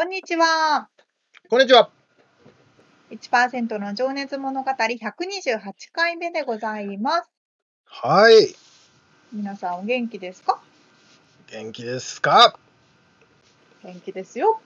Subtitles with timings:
[0.00, 0.88] こんにちは。
[1.50, 1.90] こんにちは。
[3.10, 5.60] 1%の情熱物語128
[5.92, 7.30] 回目でございます。
[7.84, 8.54] はい。
[9.30, 10.58] 皆さんお元気ですか？
[11.52, 12.56] 元気ですか？
[13.84, 14.62] 元気ですよ。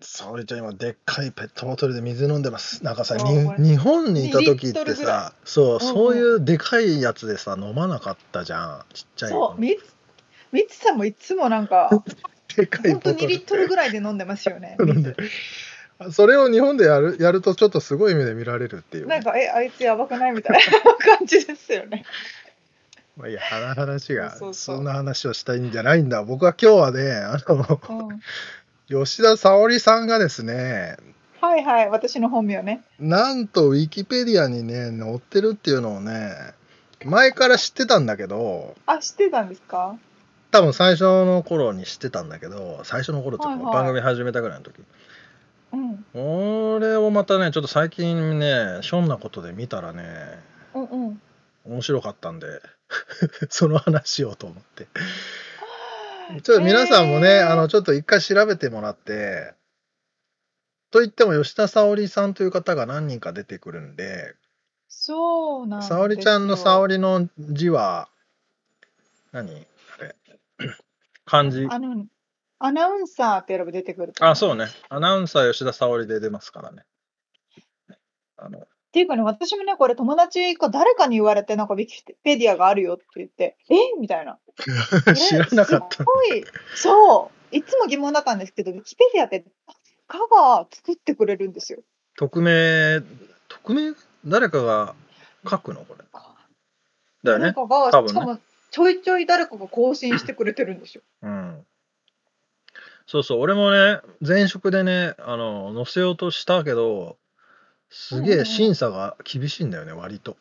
[0.00, 2.84] 沙織ちゃん今でっかいペットボトルで水飲んでます。
[2.84, 8.84] なんかさ、日本にいた時っ2リットてさ、そう、うんそういうでかいやつでさ、飲まなかったじゃん。
[8.94, 9.30] ちっちゃい。
[9.30, 9.96] そう、みつ、
[10.52, 11.90] みつさんもいつもなんか、
[12.56, 13.28] でかい本当2ボトル。
[13.28, 14.76] リットルぐらいで飲んでますよね。
[16.12, 20.60] それを日本でやるやるとちょっとすごい目で見られるっていう、なんか、え、あいつやばくないみたいな
[21.16, 22.04] 感じですよね。
[23.16, 26.22] まあいや話がそんな話をしたいんじゃないんだ。
[26.22, 28.20] 僕は今日はね、あのうん。
[29.04, 30.96] 吉田沙保里さんがですね、
[31.40, 32.82] はいはい、私の本名ね。
[33.00, 36.30] なんとウィキペディアにね載ってるっていうのをね
[37.04, 39.96] 前から知ってたんだけどあ、知ってたんですか？
[40.50, 44.80] 多分最初の頃に知ってたんだけど最初の頃っていうか、はいはい番組始めたぐらいの時
[45.72, 46.76] うん。
[46.78, 50.04] 俺をまたねちょっと最近ねひょんなことで見たらね
[50.74, 51.22] うんうん。
[51.66, 52.60] 面白かったんで
[53.50, 54.86] その話をと思って
[56.42, 59.54] ちょっと皆さんもね、へーあのちょっと一回調べてもらって
[60.90, 64.34] と言っても吉田沙保里さんという方が何人か出てくるんで
[64.88, 65.98] そうなんですよ。
[65.98, 68.08] 沙織ちゃんの沙織の字は
[69.32, 69.66] 何？
[71.26, 72.06] あれ漢字あの、
[72.58, 74.12] アナウンサーって選ぶ出てくる。
[74.20, 74.66] あそうね。
[74.88, 76.84] アナウンサー吉田沙織で出ますからね。
[78.36, 83.74] あのっていうかね、私もね、これ友達か誰かに言われて、なんかウィキペディアがあるよって言って、え？
[84.00, 84.38] みたいな。
[85.14, 85.96] 知らなかった。
[85.96, 86.44] すっごい、
[86.74, 89.44] そう、いつも疑問だったんですけど、ウィキペディアって、
[90.06, 91.82] かが作ってくれるんですよ。
[92.16, 93.02] 匿名
[93.48, 93.94] 匿名？
[94.24, 94.94] 誰かが
[95.48, 95.84] 書くの？
[95.84, 96.04] これ。
[97.22, 97.52] だよね。
[97.52, 98.08] 誰かが、多分ね。
[98.08, 98.38] しかも、
[98.70, 101.02] ちょいちょい誰かが更新してくれてるんですよ。
[101.22, 101.66] うん。
[103.06, 103.40] そうそう。
[103.40, 107.16] 俺もね前職でねあの載せようとしたけど
[107.90, 110.36] すげえ審査が厳しいんだよね割と。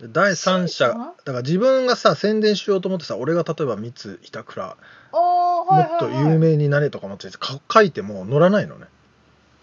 [0.00, 4.76] で第三者だから自分がさ宣伝しようと思ってさ俺が例えば三津板倉
[5.12, 6.10] もっと。
[6.10, 8.86] 有名になれとか思ってか書いても乗らないのね。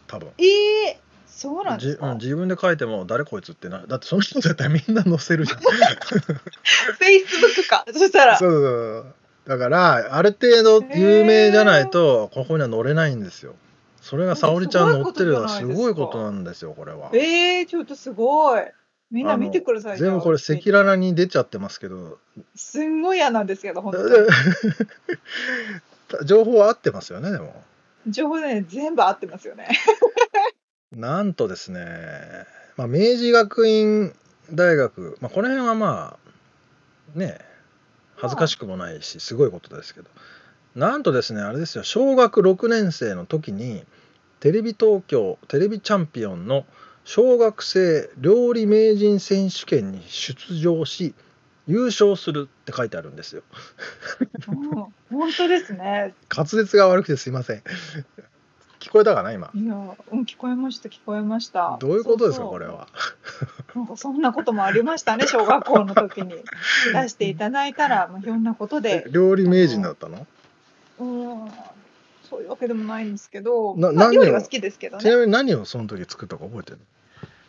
[0.07, 0.29] 多分。
[0.37, 0.45] え
[0.87, 0.99] え
[1.39, 2.11] そうなんでじすか？
[2.11, 7.85] うん自分で書いても誰こいつってなだってその人だったらみんな載せるじゃんフェイスブックか。
[7.94, 8.67] そしたら、そうそうそ
[9.09, 9.13] う
[9.47, 13.55] だからある程度有名じゃないとここには乗れないんですよ
[14.01, 18.63] それが沙織ちゃん乗ってるのはすごいことなんですよこれはええちょっとすごい。
[19.11, 19.97] みんな見てください。
[19.97, 22.19] 全部これ赤裸々に出ちゃってますけど
[22.56, 24.27] すんごい嫌なんですけど、本当に。
[26.27, 27.63] 情報は合ってますよねでも
[28.07, 29.67] 情報ね、全部合ってますよね。
[30.91, 31.85] なんとですね、
[32.75, 34.13] まあ、明治学院
[34.51, 36.17] 大学、まあ、この辺はま
[37.16, 37.39] あね
[38.16, 40.09] 恥ずかしくもないしすごいことですけど。
[40.75, 43.83] なんとですねあれですよ小学6年生の時に
[44.39, 46.66] テレビ東京テレビチャンピオンの
[47.03, 51.16] 小学生料理名人選手権に出場し
[51.67, 53.44] 優勝するって書いてあるんですよ。
[54.50, 54.69] うん
[55.09, 56.13] 本当ですね。
[56.35, 57.63] 滑舌が悪くてすいません
[58.79, 59.51] 聞こえたかな今？
[59.53, 61.78] いや、うん、聞こえました、聞こえました。
[61.79, 62.88] どういうことですかこれは？
[63.75, 66.33] なんかそんなこともありましたね、 小学校の時に。
[66.94, 69.06] 出していただいたら、 まあ、いろんなことで。
[69.12, 70.25] 料理名人だったの？
[71.00, 71.51] うん、
[72.30, 75.03] そういうわけでもないんですけど、なまあ、料理は好きですけどね。
[75.03, 76.80] ちなみに何をその時作ったか覚えてる？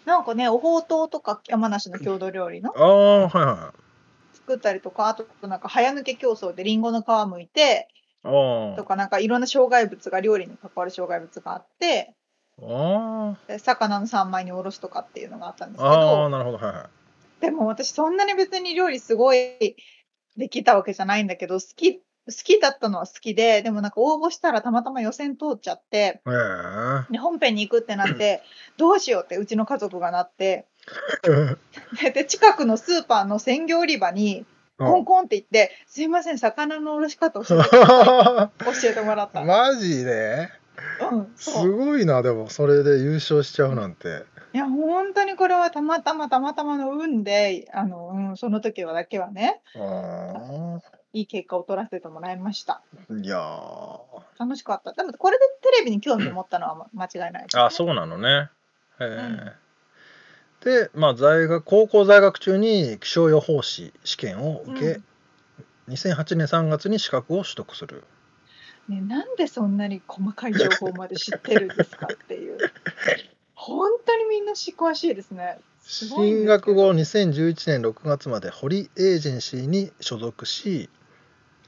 [0.04, 3.74] なんかね、おほうとうとか山梨の郷土料理のああはいは
[4.34, 7.88] 作ったりとか、あとなんか早抜け競争でリンゴの皮むいて、
[8.22, 12.14] とかなんかいろんな障害物が料理に関わる障害物があって、
[13.58, 16.58] 魚の三枚におろすとかっていうのがあったんですけど、なるほど。
[16.58, 16.88] はいは
[17.40, 17.40] い。
[17.40, 19.76] でも私そんなに別に料理すごい
[20.36, 22.02] できたわけじゃないんだけど、好き、好
[22.44, 28.42] きだったのは好きで、でもなんか応募したらたまたま予選通っちゃって、へえで本編に行くってなって、
[28.76, 30.66] どうしようってうちの家族がなって、
[32.12, 34.44] で近くのスーパーの鮮魚売り場に
[34.86, 39.42] コンコンって言って「すいません魚のおろし方教えてください」 教えてもらった。
[39.42, 40.48] マジで？
[41.12, 44.24] うん、すごいなでもそれで優勝しちゃうなんて。
[44.52, 50.80] いや本当にこれはたまたまたまたまの運であの、うん、その時はだけはねあ
[51.12, 52.82] いい結果を取らせてもらいました。
[53.10, 54.00] ーいやー。
[54.38, 54.92] 楽しかった。
[54.92, 57.46] でもこれでテレビに興味を持ったのは間違いないね。
[57.54, 58.48] あそうなのね。
[59.00, 59.52] へえ、
[60.64, 65.04] でまあ在学高校在学中に気象予報士試験を受け、うん
[65.88, 68.04] 2008年3月に資格を取得する
[68.88, 72.58] ね、なんでそんなに細かい情報まで知ってるんですかっていう。
[73.54, 75.60] 本当にみんなし詳しいですね。
[75.80, 80.88] す進学後2011年6月まで堀エージェンシーに所属し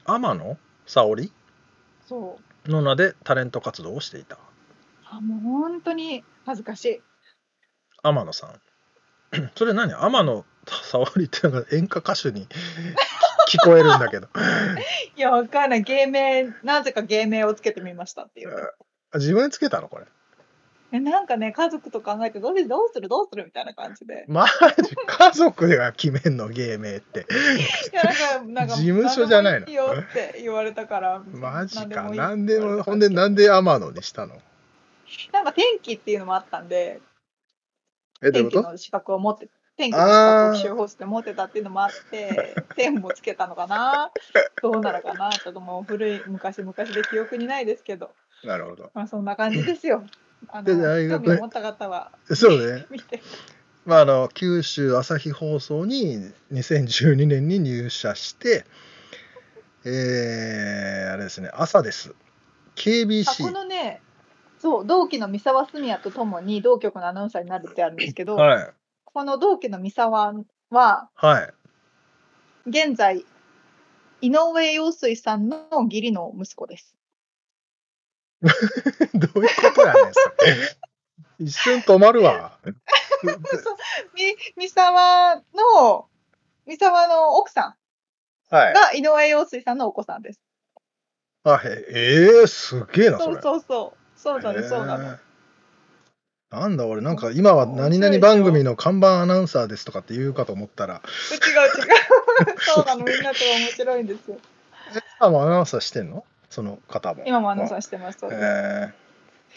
[0.05, 1.31] 天野沙織
[2.05, 2.69] そう。
[2.69, 4.37] の名でタレント活動をしていた
[5.05, 7.01] あもう本当に恥ずかしい。
[8.01, 8.61] 天野さん
[9.55, 9.93] それ何？
[9.93, 12.47] 天野沙織ってなんか演歌歌手に
[13.49, 14.27] 聞 こえるんだけど。
[15.15, 15.83] いや、わかんない。
[15.83, 18.71] 芸名、なぜか芸名をつけてみましたっていう。
[19.11, 19.89] あ自分でつけたの？
[19.89, 20.05] これ。
[20.95, 23.09] えなんかね、家族と考えて、どうどうする？
[23.09, 23.45] どうする？
[23.45, 24.25] みたいな感じで。
[24.27, 24.95] マジ？
[25.07, 26.49] 家族が決めんの？
[26.49, 27.25] 芸名って。
[27.91, 29.67] いや、なんか、なんか、事務所じゃないの？
[29.67, 31.19] いいよって言われたから。
[31.33, 32.03] マジか。
[32.11, 34.35] なんでもほんでなんで天野にしたの？
[35.31, 36.99] なんか天気っていうのもあったんで、
[38.23, 38.61] えどういうこと？
[38.61, 44.11] 天気の資格を持って、天気の資格を気象予報士で持ってたっていうのもあって、 天もつけたのかな？
[44.61, 45.31] どうなのかな？
[45.31, 48.11] ちょっともう古い昔々で記憶にないですけど、
[48.43, 48.91] なるほど。
[48.93, 50.03] まあそんな感じですよ。
[50.49, 52.85] あので大学興味を持った方はそうね。
[52.89, 53.21] 見て。
[53.85, 58.65] まあ、あの九州朝日放送に2012年に入社して、
[59.83, 62.09] えー、あれですね朝です。
[62.09, 62.17] あこ
[62.77, 64.01] KBC のね、
[64.63, 68.73] そう同期の三沢澄也とともに同局のアナウンサーになるってあるんですけど、はい
[69.03, 70.33] この同期の三沢
[70.71, 71.41] はは
[72.65, 73.25] い現在
[74.21, 76.95] 井上陽水さんの義理の息子です。
[79.13, 79.99] どういうことやね
[81.41, 82.57] ん一瞬止まるわ
[84.15, 86.09] み三沢の
[86.65, 87.75] 三沢の奥さ
[88.49, 90.39] はいんが井上陽水さんのお子さんです。
[91.43, 94.02] あへえー、すげえなそれそうそうそう。
[94.23, 95.17] そうなの、そうなの。
[96.49, 102.55] なんだ俺なんか今は何々番組の看板アナウンサーですとかって言うかと思ったら違う違う。
[102.61, 104.37] そうなの、みんなと面白いんですよ。
[105.19, 106.23] 今もアナウンサーしてんの？
[106.49, 108.19] その方も今もアナウンサーしてます。
[108.19, 108.45] そうへです。
[108.45, 108.93] え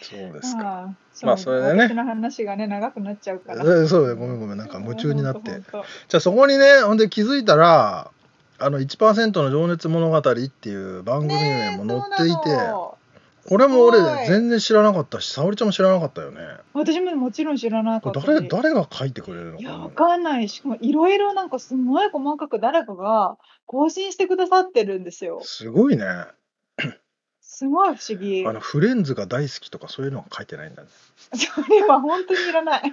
[0.03, 3.63] そうですかまあそれでね私の話がね、長くなっちゃうから。
[3.63, 5.61] えそうごめんごめんなんか夢中になって
[6.09, 8.11] じゃあそこにねほんで気づいたら
[8.59, 12.59] あの1%の情熱物語っていう番組名も載っていて、
[13.49, 16.41] これも俺全然知らなかったし沙織ちゃんも知らなかったよね
[16.73, 25.41] 私ももちろん知らなかこった誰誰が書いてくれるのいや、わかんないし、かもいろいろなんかすごい細かく誰かが更新してくださってるんですよ。
[25.43, 26.05] すごいね
[27.41, 28.47] すごい不思議。
[28.47, 30.89] あのフレンズが大好きとかそういうのは書いてないんだね
[31.33, 32.83] それは本当にいらない。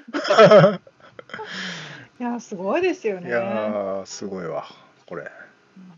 [2.20, 3.28] いや、すごいですよね。
[3.28, 4.66] いやーすごいわ
[5.08, 5.30] これ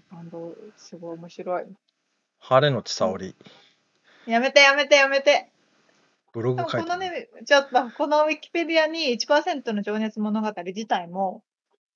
[0.10, 1.66] 感動、すごい面白い。
[2.40, 3.36] 晴れのち沙織
[4.27, 5.50] やめてやめてやめて。
[6.33, 11.44] ブログ書いてるこのね、ちょっとこのウィキペディアに1%の情熱物語自体も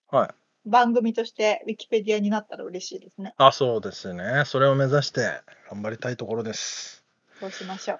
[0.10, 0.30] はい
[0.66, 3.34] 番組としてウィキペディアになったら嬉しいですね。
[3.38, 7.04] あそうですねそれを目指して頑張りたいところです
[7.40, 8.00] そうしましょう。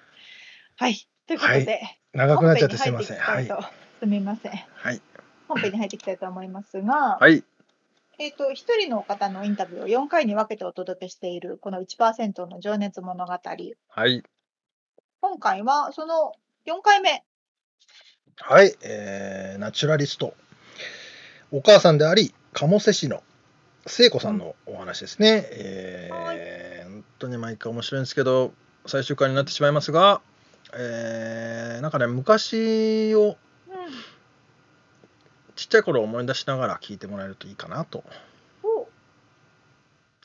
[0.76, 1.06] はい。
[1.26, 1.80] ということで、
[2.12, 4.52] 長くなっちゃってすい本ませんはい編に入っていきたいとすみません。
[4.52, 5.02] はい
[5.48, 7.44] 本編に入っていきたいと思いますが、はい
[8.20, 13.32] えっ、と、一人の方のインタビューを4回に分けてお届けしているこの1%の情熱物語。
[13.32, 14.22] はい
[15.22, 16.32] 今回はその
[16.66, 17.24] 4回目。
[18.36, 20.34] はい、えーナチュラリスト
[21.50, 23.22] お母さんであり鴨瀬市の
[23.86, 28.52] 聖子さんのお話ですね、えー本当に毎回面白いんですけど
[28.86, 30.20] 最終回になってしまいますが、
[30.74, 33.36] えーなんかね昔をうん。
[35.60, 38.02] ちっちゃい頃を思い出しながら聞いてもらえるといいかなと
[38.62, 38.88] お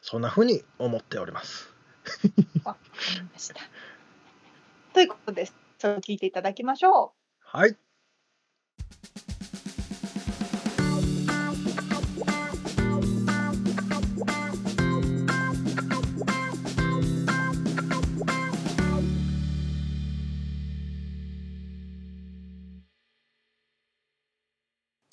[0.01, 1.73] そんな風に思っております
[2.63, 2.79] わか
[3.17, 3.55] りました。
[4.93, 5.53] ということです。
[5.77, 7.75] それを聞いていただきましょはい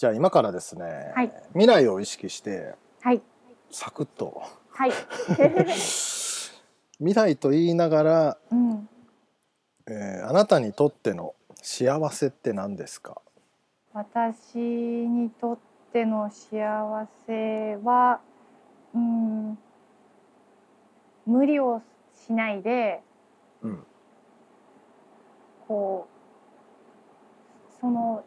[0.03, 3.23] じゃあ今からですね、はい未来を意識してはい。
[3.71, 4.43] サクッと
[4.73, 4.91] はい。
[6.99, 8.89] 未来と言いながら、うん。
[9.87, 13.23] えーあなたにとっての幸せって何ですか？
[13.93, 15.59] 私にとっ
[15.93, 18.21] ての幸せは
[18.97, 19.57] うん
[21.27, 21.81] 無理を
[22.27, 23.05] しないで
[23.63, 23.87] うん
[25.69, 26.09] こ
[27.71, 28.25] うその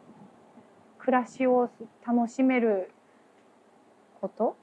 [1.06, 1.70] 暮らしを
[2.04, 2.90] 楽しめる
[4.20, 4.56] こと？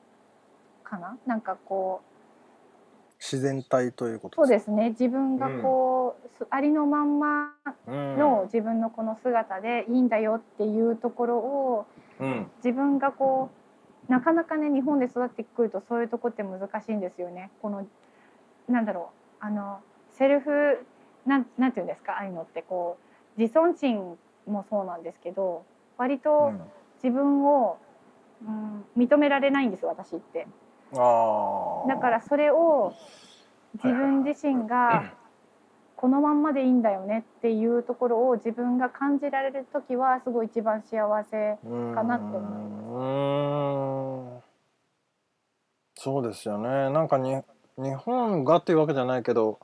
[0.83, 1.17] かな？
[1.25, 4.89] なんかこう自然体ということそうですね。
[4.89, 7.53] 自分がこう、すありのまんま
[7.87, 8.17] うん。
[8.17, 11.85] の自分のこの姿でいいんだよっていうところを
[12.19, 12.51] うん。
[12.57, 13.49] 自分がこ
[14.09, 17.51] うなかなかね日本で育ってくるとそういうとこって難しいんですよね。
[17.61, 17.87] この
[18.67, 19.45] なんだろう。
[19.45, 19.79] あの
[20.11, 20.85] セルフ
[21.25, 22.17] なんなんていうんですか？
[22.17, 22.97] ああいうのってこ
[23.37, 25.63] う自尊心もそうなんですけど
[26.03, 26.51] 割と
[27.01, 27.77] 自分を、
[28.45, 30.47] うん、認められないんです私って。
[30.91, 32.93] だからそれを
[33.75, 35.13] 自分自身が
[35.95, 41.57] このまんまでいいんだよねっていうところを自分が感じられる時はすごい一番幸せ
[41.95, 42.63] かなって思い
[44.35, 46.89] ますそうですよね。
[46.89, 47.41] なんかに
[47.77, 49.57] 日本がっていうわけじゃないけど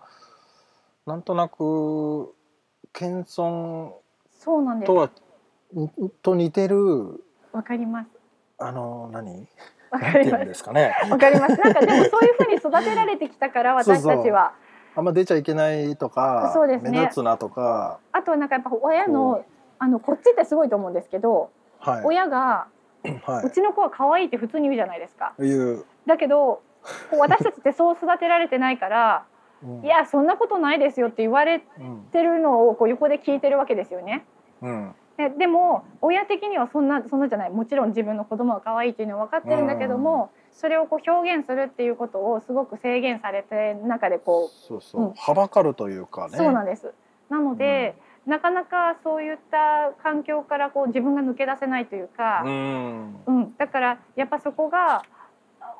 [1.05, 2.33] なんとなく
[2.93, 3.91] 謙遜
[4.39, 4.87] そうなんです。
[4.87, 5.11] とはん
[6.21, 8.09] と似てるわかります。
[8.57, 9.47] あの何？
[9.91, 10.45] わかります。
[10.45, 10.95] ですかね。
[11.09, 11.57] わかります。
[11.57, 14.53] なんかでもそういうふうに育てられてきたから 私たちは。
[14.95, 16.91] あんま出ちゃいけないとかそうですね。
[16.91, 17.99] 目立つなとか。
[18.11, 19.45] あとはなんかやっぱ親この
[19.77, 22.05] あのこっちってすごいと思うんですけどはい。
[22.05, 22.67] 親が
[23.23, 25.33] はうちの子は可愛いって普通に言うじゃないですか。
[26.05, 26.61] だけど
[27.17, 29.25] 私たちってそう育てられてないから
[29.63, 29.85] うん。
[29.85, 34.25] いやそんなことないですよって言われうんてるのをこう横で聞いてるわけですよね。
[34.61, 37.49] うんででも親的にはそんなそんなじゃない。
[37.49, 45.13] もちろん自分の子供が可愛いっていうのは分かってるんだけども、それをこう表現するっていうことをすごく制限されて中でこそうそう、うん。
[45.13, 46.37] はばかるというかう、ね。
[46.37, 46.93] そうなんです。
[47.29, 47.95] なので、
[48.25, 53.15] なかなかそういった環境からこう自分が抜け出せないというか、うん。
[53.25, 55.03] うん、だからやっぱそこが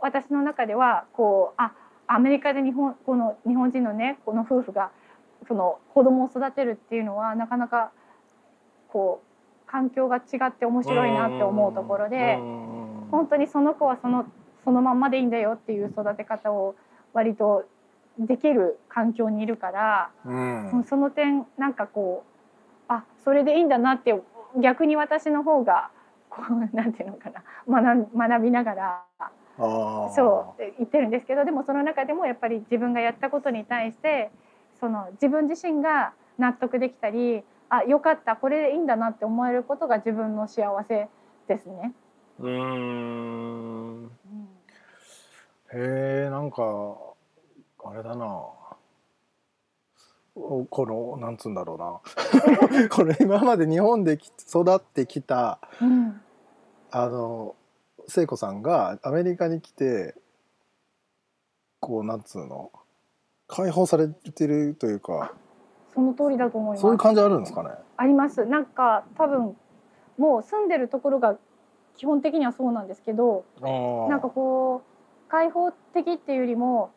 [0.01, 1.71] 私の中ではこうあ
[2.07, 4.91] アメリカで日本この日本人のねこの夫婦が
[5.47, 7.91] その子供を育てるっていうのはなかなか
[8.89, 9.28] こう
[9.71, 14.25] 環境が違って面白いなって思うところでうん本当にその子はその
[14.63, 16.75] そのまんまでいいんだよっていう育て方を
[17.13, 17.65] 割と
[18.19, 20.71] できる環境にいるから、うん。
[20.71, 24.13] うんその点なんかこうあそれでいいんだなって
[24.57, 25.89] 逆に私の方が
[26.29, 27.43] こうなんていうのかな
[27.81, 29.03] 学ん学びながら
[30.15, 34.31] そう言ってるんですけどでもその中でもやっぱり自分がやったことに対して
[34.79, 38.35] その自分自身が納得できたりあよかった。
[38.35, 41.07] これでいいんだなって思えることが自分の幸せ
[41.47, 41.93] ですね。
[42.39, 44.11] うーん。
[45.71, 46.63] へえんか
[47.85, 48.45] あれだな。
[50.35, 52.89] おこのなんつうんだろうな。
[52.89, 56.21] これ今まで日本でき育ってきたうん。
[56.91, 57.55] あの
[58.07, 60.15] 聖子さんがアメリカに来て
[61.79, 62.71] こうなんつうの
[63.47, 65.33] 解放されてるというか
[65.99, 66.81] その通りだと思います。
[66.81, 67.71] そういう感じあるんですかね。
[67.97, 68.45] あります。
[68.45, 69.55] なんか多分
[70.17, 71.37] もう住んでるところが
[71.97, 73.69] 基本的にはそうなんですけど、な
[74.07, 74.81] なんかこ
[75.27, 76.91] う開放的っていうよりも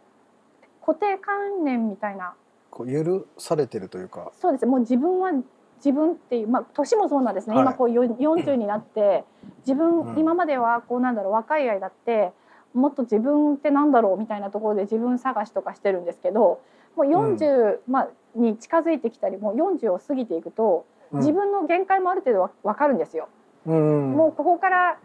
[0.87, 2.35] 固定観念みたいな。
[2.71, 4.31] こう許されてるというか。
[4.41, 4.67] そうです。
[4.67, 5.33] もう自分は
[5.79, 7.65] 自分っていうまあ年もそうなんですね、はい。
[7.65, 9.25] 今こうよ40になって
[9.67, 10.19] 自分、うん。
[10.19, 12.33] 今まではこうなんだろう若い間って
[12.73, 16.61] もっと自分ってなんだろうみたいなところで自分探しとかしてるんですけど
[16.97, 23.29] もう40、まあ、に近づいてきたりもう40を過ぎていくと自分の限界もある程度わ分かるんですよ。
[23.67, 24.99] うんもうここから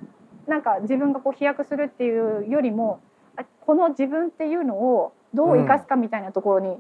[0.48, 3.02] なんか自分がこう飛躍するっていうよりも
[3.36, 6.78] あこの自分っていうのをどう生かすかみたいなところに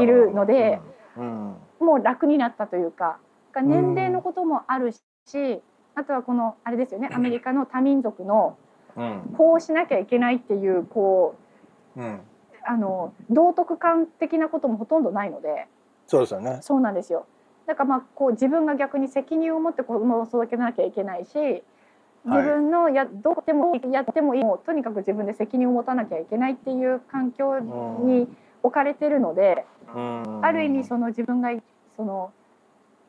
[0.00, 0.80] いるので、
[1.16, 1.56] うん。
[1.80, 3.18] もう楽になったというか
[3.52, 5.00] が年齢のこともあるし、
[5.94, 8.56] あとはこのあれですよねアメリカの多民族の
[8.96, 9.34] うん。
[9.36, 11.36] こうしなきゃいけないっていうこ
[11.96, 12.20] ううん。
[12.66, 15.66] あの道徳観的なこともほとんどないので
[16.10, 16.58] そうですよね。
[16.60, 17.24] そうなんですよ。
[17.66, 21.62] だからまあこう自分が逆に責任を持って子供を育てなきゃいけないし
[22.24, 28.26] 自分のやどうでもやってもいいもうとにかく自分で責任を持たなきゃいけないっていう環境に
[28.64, 29.64] 置かれてるので、
[29.94, 30.44] うん。
[30.44, 31.50] ある意味その自分が
[31.96, 32.32] その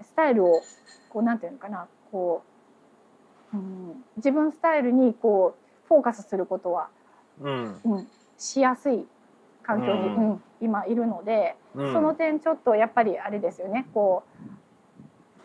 [0.04, 0.62] スタイルを
[1.10, 2.44] こうなんていうのかなこ
[3.52, 6.90] う、うん、自分スタイルにこうフォーカスすることは、
[7.42, 7.82] うん。
[7.84, 9.08] うん、しやすい
[9.64, 11.94] 環境に、ううん今いるので、うん。
[11.94, 14.24] その点ちょっとやっぱりあれですよねこ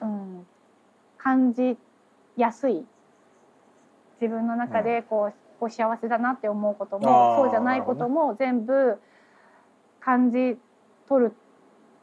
[0.02, 0.46] う、うん、
[1.16, 1.78] 感じ
[2.36, 2.84] やすい。
[4.20, 8.98] 自分の中でこう,、こう幸せだなって思うこともそうじゃないことも全部
[10.00, 10.58] 感じ
[11.08, 11.32] 取る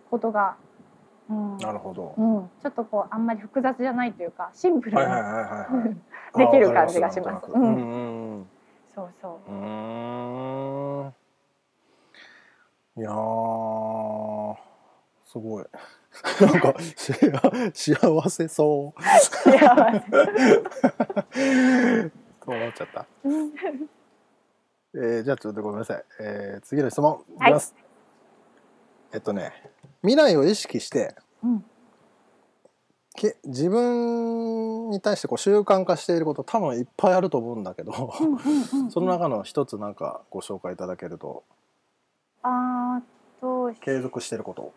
[0.10, 0.55] ことが
[1.29, 1.58] うん。
[1.58, 2.13] なるほど。
[2.17, 5.67] うん、ちょっとこうあんまり複雑じゃないというかシンプルはいは
[6.36, 7.51] い できる感じがします。
[7.51, 8.48] うん。
[8.96, 9.51] そうそう。
[9.51, 11.13] うん
[12.97, 14.55] いやー
[15.25, 15.65] すごい。
[16.41, 17.12] なんかし
[17.73, 19.01] 幸せそう。
[19.01, 19.59] 幸せ
[22.45, 23.51] と思っちゃった、うん
[24.95, 27.53] えーじゃあちょっとごめんなさい、えー次の質問いきはい。
[27.53, 27.73] ます、
[29.12, 29.51] えっとね
[30.01, 31.65] 未来を意識してうん。
[33.15, 38.12] け自分に対してこう習慣化していること多分いっぱいあると思うんだけど、
[38.91, 41.43] その中の一つなんかご紹介いただけると
[42.43, 44.73] あーと継続していること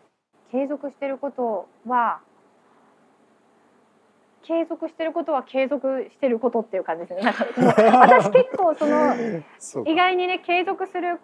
[0.51, 2.19] 継続してることは
[4.43, 7.21] 継続してることは継続してることっていう感じですね。
[7.21, 9.13] なんかもう私結構その
[9.85, 11.19] 意外にね継続する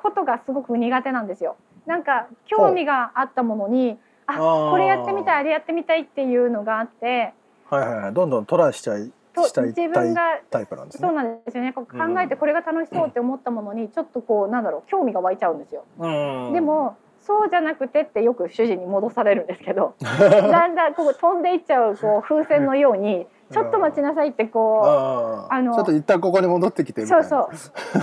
[0.00, 1.56] ことがすごく苦手なんですよ。
[1.86, 7.34] なんか興味があったものにあこれやってみたいあれやってみたいっていうのがあって
[7.68, 9.12] はいはいはいどんどんトライしちゃいと
[9.46, 11.08] したい自分がタイプなんですね。
[11.08, 11.72] そうなんですよね。
[11.72, 11.84] 考
[12.20, 15.84] えてこれが楽しそうって思ったものにちょっとこうなんだろう興味が湧いちゃうんですよ。
[15.98, 16.52] うん。
[16.52, 24.82] でもそうじゃなくてってよく主人に戻されるんですけど だんだんこう飛んでいっちゃうこう風船のようにちょっと待ちなさいってこ
[25.48, 27.48] あーあのちょっと一旦ここに戻ってきてそうそう。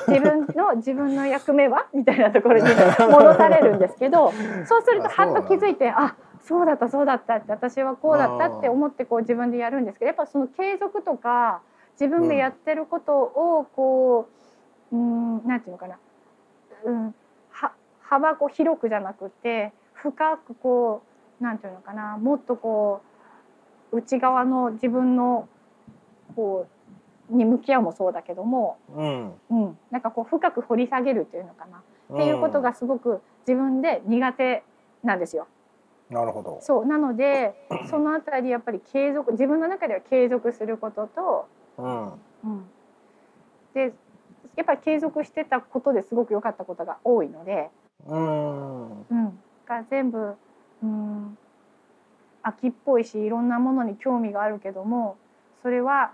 [0.07, 1.87] 自分の 自分の役目は？
[1.93, 4.31] みたいなところに戻されるんですけど
[4.65, 6.15] そうするとはっと気づいてあ
[6.49, 11.61] そうだったそうだったって私はこうだったって思ってこう自分でやるんですけどやっぱその継続とか
[11.99, 14.27] 自分がやってることをこ
[14.91, 15.47] ううん。
[15.47, 15.99] なんていうのかな、
[16.85, 17.15] うん、
[17.51, 21.03] は幅こう広くじゃなくて深くこ
[21.39, 23.03] うなんていうのかなもっとこ
[23.91, 25.47] う内側の自分の
[26.35, 26.65] こ
[27.31, 29.33] うに向き合うもそうだけども、うん。
[29.51, 34.63] うん、なんかこう深く掘り下げるっていうのかな、っていうことがすごく自分で苦手
[35.03, 35.47] なんですよ。
[36.09, 36.59] なるほど。
[36.61, 37.53] そうなので
[37.89, 41.47] そのあたりやっぱり継続自分の中では継続することと、
[41.77, 42.05] うん。
[42.05, 42.65] うん、
[43.73, 43.93] で
[44.55, 47.69] やっぱり継続してたことですごく良かったことが多いので、
[48.07, 49.01] うん。
[49.01, 50.35] うん、が全部、
[50.83, 51.37] うん、
[52.41, 55.17] 秋っぽいしいろんなものに興味があるけども
[55.61, 56.11] それは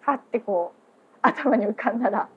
[0.00, 2.28] ファってこう頭に浮かんだら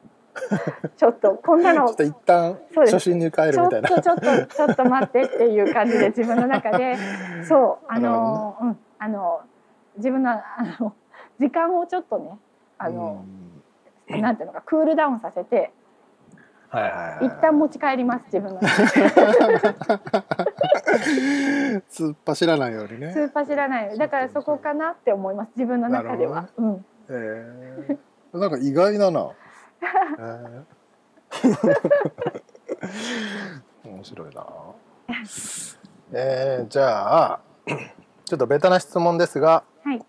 [0.98, 3.90] ちょっとこんなのちょっと一旦初心に帰ちょっるみたいな。
[3.90, 6.98] とちょっとちょっと待ってっていう感じで自分の中で。
[7.44, 9.42] そうあの、うん、あの
[9.98, 10.44] 自分のあ
[10.80, 10.94] の
[11.40, 12.38] 時間をちょっとね
[12.78, 13.26] あの、
[14.10, 15.72] なんていうのかクールダウンさせて
[16.70, 18.92] はいはいはい一旦持ち帰ります自分の中で。
[21.90, 23.12] 突っ走らないようにね。
[23.14, 29.30] スーパー知らないだからそこかなって思います自分の中では、うん、えー、なんか意外だな。
[29.82, 30.66] えー
[33.86, 34.46] 面白いな。
[36.12, 37.40] えー、じゃあ
[38.26, 40.02] ちょっとベタな質問ですが、はい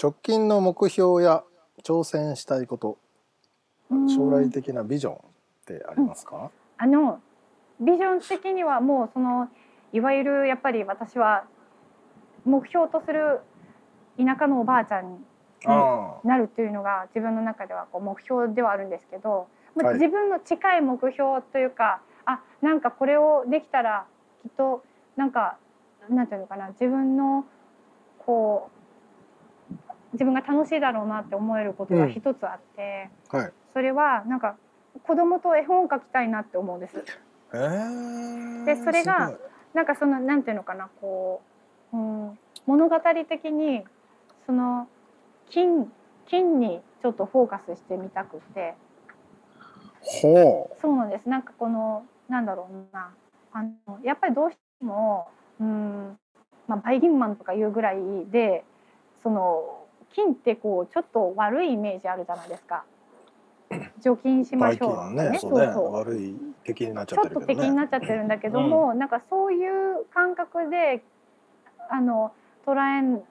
[0.00, 1.44] 直近の目標や
[1.84, 2.98] 挑戦したいこと、
[3.90, 5.18] うん将来的なビジョンっ
[5.66, 6.50] てありますか？
[6.78, 7.20] あの
[7.80, 9.48] ビジョン的にはもうその
[9.92, 11.44] いわゆるやっぱり私は
[12.44, 13.40] 目標とする
[14.16, 15.18] 田舎のおばあちゃんにあ
[15.68, 19.94] なるっていうのが自分の中ではこう目標ではあるんですけど、まあはい。
[19.94, 24.06] 自分の近い目標というかあなんかこれをできたら
[24.42, 24.82] きっと
[25.16, 25.56] なんか
[26.08, 27.44] なんていうのかな自分の
[28.18, 28.82] こう
[30.12, 33.52] 自分が楽しいだろうなって思えることが一つあって、あ、はい。
[33.72, 34.56] それはなんか
[35.04, 37.04] 子供と絵本を描きたいなって思うんです。
[37.54, 39.32] えー、でそれが
[39.74, 41.42] なんかそのなんていうのかなこ
[41.92, 42.96] う、うん、物語
[43.28, 43.84] 的に
[44.46, 44.88] その
[45.50, 45.90] 金
[46.26, 48.74] 金にちょっとフォーカスしてみたくて。
[50.00, 51.28] ほそうなんです。
[51.28, 53.12] なんかこのなんだろうな。
[53.52, 55.28] あのやっぱりどうしても、
[55.60, 56.18] うん
[56.66, 57.96] まあ、バイキンマンとかいうぐらい
[58.30, 58.64] で
[59.22, 62.84] その金ってこうちょっと悪いイメージあるじゃないですか。
[64.00, 64.58] 除菌しう。
[64.58, 67.66] ましょうね、ねそうね、そう悪い敵になっちちょってとゃっるけどね。
[67.66, 71.02] 敵になっちゃってるんだけども、なんかそういう感覚で
[71.90, 72.32] あの
[72.66, 73.22] 捉え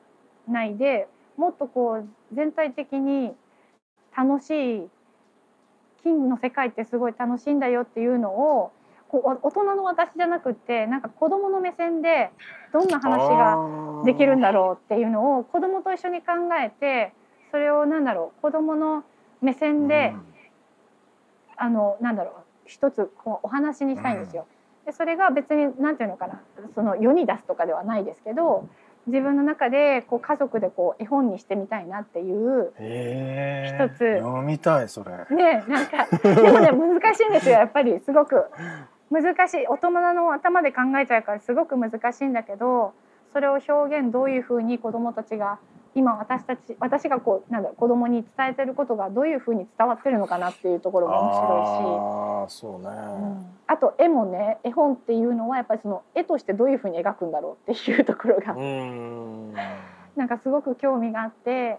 [0.52, 1.08] ないで
[1.42, 3.32] もっとこう全体的に
[4.16, 4.88] 楽しい
[6.04, 8.72] 金の世界ってすごい楽しいんだよっていうのを
[9.08, 12.30] こう大人の私じゃなくってなんか子供の目線で
[12.72, 17.12] どんな話ができるんだろうっていうのを子供と一緒に考えて
[17.50, 19.04] それをなんだろう子供の
[19.42, 20.14] 目線で、
[21.58, 22.34] あのなんだろう
[22.68, 24.46] 一つこうお話にしたいんですよ。
[24.86, 26.40] でそれが別に何ていうのかな
[26.76, 28.70] その世に出すとかではないですけど
[29.08, 35.12] 自分の中でこう家族でこう絵本にしてみたいなっていうえー、一つ読みたいそれ。
[35.36, 38.46] ねなんかでもね難しいんですよ やっぱりすごく。
[39.12, 42.94] 難しい大人の頭で考えちゃうからすごく難しいんだけど
[43.34, 45.60] それを表現どういうふうに子どもたちが
[45.94, 53.46] 今私たち私がこうなんだ子供に伝えてることがどういうふうに伝わってるのかなっていうところが面白ああそうね、いし、うん。
[53.68, 59.54] あと絵もね絵本っていうのはやっぱりその絵としてどういうふうに描くんだろうっていうところが、うん。
[60.16, 61.78] なんかすごく興味があって。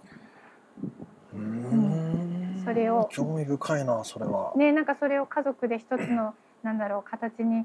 [1.34, 2.62] うん。
[2.64, 7.64] それを興味深いなそれは、ねなんかそれを家族で一つのなんだろう形に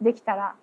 [0.00, 0.54] できたら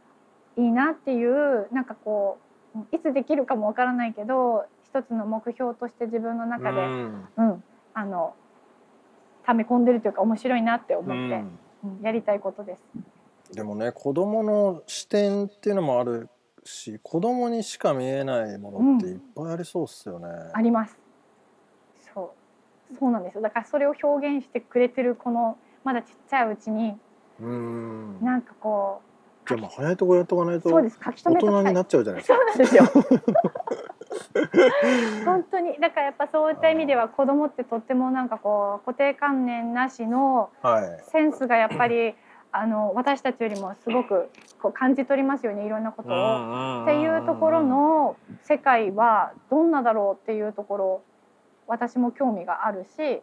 [0.57, 2.37] いいなっていうなんかこ
[2.75, 8.35] ういつできるかもわからないけど一つの目標として自分の中で、うんうん、あの
[9.45, 11.59] 溜め込んでるというか面白いなって思って、うんうん
[12.03, 12.83] やりたいことです。
[13.55, 16.29] でもね子供の視点っていうのもある
[16.63, 20.27] し子供にしか見えないものっていっぱいありそうっすよね。
[20.53, 20.95] あります。
[22.13, 22.35] そ
[22.93, 23.41] う、そうなんですよ。
[23.41, 26.95] だからそれを表現してくれてるこのまだちっちゃいうちに
[27.39, 29.01] うんなんかこ
[29.47, 32.83] じゃあもう早いとこやっとかないうとそうです書き大人になっちゃうじゃないですそうなんですよ。
[35.25, 40.49] 本当にだからやっぱそういった意味では子供ってとってもなんかこう固定観念なしの。
[41.11, 42.15] センスがやっぱり
[42.53, 44.29] あの私たちよりもすごく
[44.61, 46.83] こう感じ取りますよねいろんなことを。
[46.83, 51.01] っていうところの世界はどんなだろうっていうところ
[51.67, 53.21] 私も興味があるし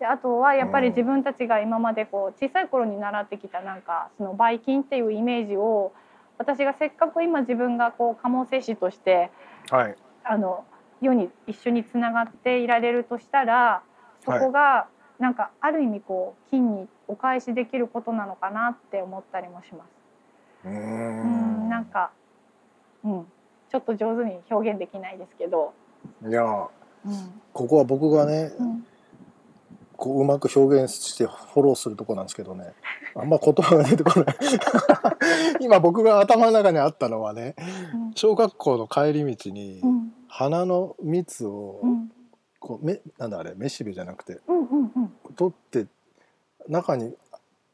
[0.00, 5.92] であとはやっぱり自分たちが今までこう小さい頃に習ってきたなんかそのばい菌っていうイメージを
[6.38, 9.30] 私がせっかく今自分がこう鴨精師として
[9.70, 9.96] はい。
[10.24, 10.64] あの
[11.00, 13.82] 世に一緒につながっていられるとしたら
[14.24, 20.68] そこがなんかある意味こう金にお返しできることなのかなって思ったりもします。
[20.68, 21.66] うん。
[21.66, 22.10] んなんか、
[23.04, 23.26] うん、
[23.70, 25.74] ちょっと上手に表現できないですけど、
[26.26, 26.68] いやうん。
[27.52, 28.86] ここは僕がねうん、
[29.96, 32.72] こううまく表現してフォローするとこなんですけどね。
[33.14, 34.36] あんま言葉が出てこない。
[35.60, 37.54] 今僕が頭の中にあったのはね
[38.14, 42.10] 小学校の帰り道にうん花の蜜をうん
[42.60, 45.86] こうめなんだあれめしべじゃなくてうんうんうん取って
[46.68, 47.14] 中に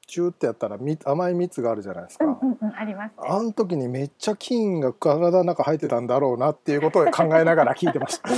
[0.06, 3.14] チューってやったらみ甘い蜜があるじゃないですか、うんうんうんありますね。
[3.28, 8.28] あの時にめっちゃ菌が体の中入ってたんだろうなっていうことを考えながら聞いてました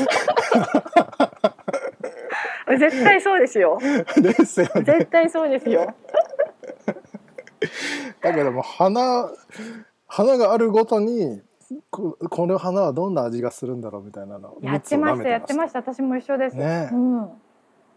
[2.79, 3.79] 絶対そうですよ。
[4.17, 5.95] ですよね絶対そうですよ。
[8.21, 9.31] だけども花
[10.07, 11.43] 花があるごとに
[11.91, 16.57] ここの花はどんな味がするんだろうみたいなのやってましたやってました私も一緒です。
[16.57, 17.29] ねえうん。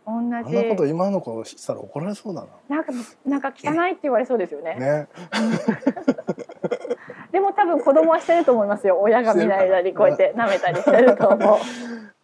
[0.05, 0.69] 同あんなじ。
[0.69, 2.91] こと今の子したら怒られそうだなんか
[3.25, 4.75] なんか汚いって言われそうですよね。
[4.79, 5.07] なね
[7.31, 8.99] でも多分子供はしてると思いますよ。
[8.99, 11.57] 親が見ない間にこうやって舐めたりしてると思う。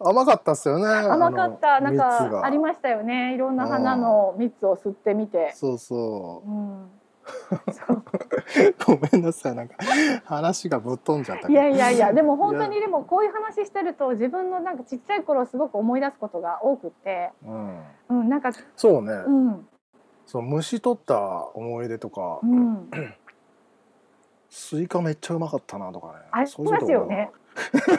[0.00, 3.34] 甘かったっすよね甘かったなんかありまましたよね。
[3.34, 5.52] いろんな花の蜜を吸ってみて。
[5.54, 6.52] そうそうう。
[6.52, 6.97] う
[8.84, 9.76] ごめんなさいなんか
[10.24, 19.68] 話がぶっ飛んじゃったいやいやいやでも本当いにでもこういう話してると自分のなんかちっちゃい頃をすごく思い出すことが多くって、うん、うん、なんかそうね、うん。
[20.26, 22.90] そう虫取った思い出とか、うん。
[24.50, 26.14] スイカめっちゃうまかったなとかね。
[26.30, 27.30] ありますよね。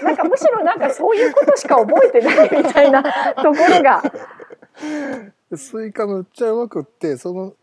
[0.03, 3.09] なんかむしろなんかそういうことしか覚えてないみたいなと
[3.51, 4.01] ころが、
[5.49, 7.53] で スイカむっちゃうまくってその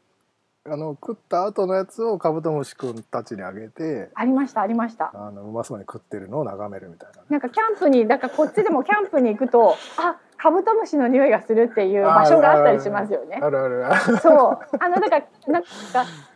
[0.68, 5.12] あの食った後のやつをカブトムシくんたちにあげてありましたありました。
[5.14, 7.26] あのうまそうに食ってるのを眺めるみたいなね。
[7.28, 13.38] なんかキャンプにだからこっちでもキャンプに行くとあカブトムシの匂いがするっていう場所があったりしますよね。
[13.42, 14.18] あるあるある。
[14.18, 14.58] そう。
[14.78, 15.68] あのだからなんか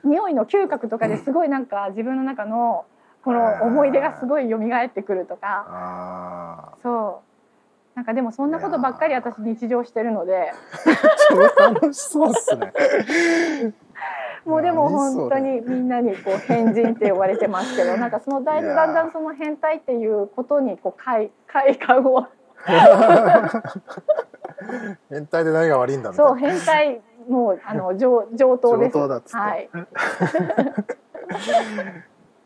[0.04, 2.84] 匂いの嗅覚とかですごいなんか自分の中の
[3.22, 5.66] この思い出がすごい蘇ってくるとか。
[5.68, 7.30] あそう。
[7.96, 10.52] なんかでもそんなことばっかり私日常してるので。
[11.30, 12.72] ー 超楽しそうっすね
[14.44, 22.26] もうでも本当にみんなにこう変人って呼ばれてますけどなんかそのだいいやーだんだんその変態っていうことにこう快快感を
[25.11, 28.94] 変態で何が悪いんだそう変態もうあの上上等です。
[28.96, 29.70] 上等だっつってはい。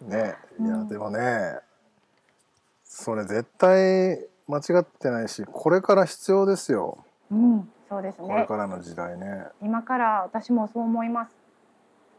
[0.09, 1.59] ねいやうんでもね
[2.85, 6.99] それ絶対間違ってないしこれから必要ですよ
[7.31, 8.47] うん、そうですこれね。
[8.47, 11.44] からの時代ね今から私もそう思います。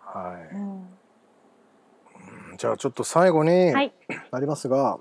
[0.05, 0.57] はい、う
[2.53, 3.93] ん、じゃあちょっと最後にはい、
[4.31, 4.99] なりますが、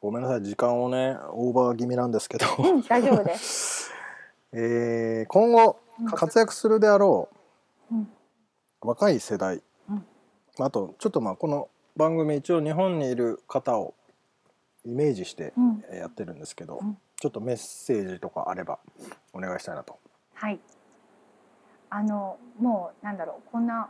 [0.00, 3.92] ごめんなさい時間をねオーバー気味なんですけど、うん、大丈夫です。
[4.52, 6.06] えー今後うん。
[6.06, 7.28] 活躍するであろ
[7.90, 8.08] ううん、
[8.80, 10.04] 若い世代、うん。
[10.58, 13.94] あとちょっとまあこの番組一応日本にいる方を
[14.84, 15.52] イメージして
[15.92, 16.98] やってるんですけど、うん。
[17.18, 18.78] ちょっとメッセージとかあれば
[19.32, 19.98] お願いしたいなと。
[20.34, 20.60] はい。
[21.88, 23.88] あのもうなんだろうこんな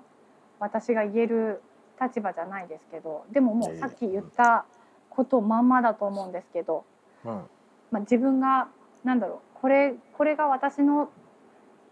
[0.61, 1.63] 私が言える
[2.01, 4.67] 立場じゃないですけどでももいうさっき言った
[5.11, 6.85] ことまんまだと思うんですけど、
[7.25, 7.31] うん。
[7.91, 8.69] まあ、自分が
[9.05, 11.11] なんだろうこれこれが私の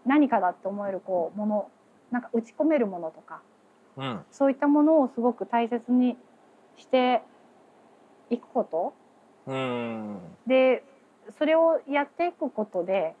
[0.05, 1.71] 何かだって思えるこうもの
[2.11, 3.41] なんか打ち込めるものとか
[3.97, 4.21] うん。
[4.31, 6.17] そういったものをすごく大切に
[6.77, 7.23] して
[8.29, 8.93] いくこと。
[9.47, 10.19] うん。
[10.45, 10.83] で
[11.37, 13.15] それをやっていくことで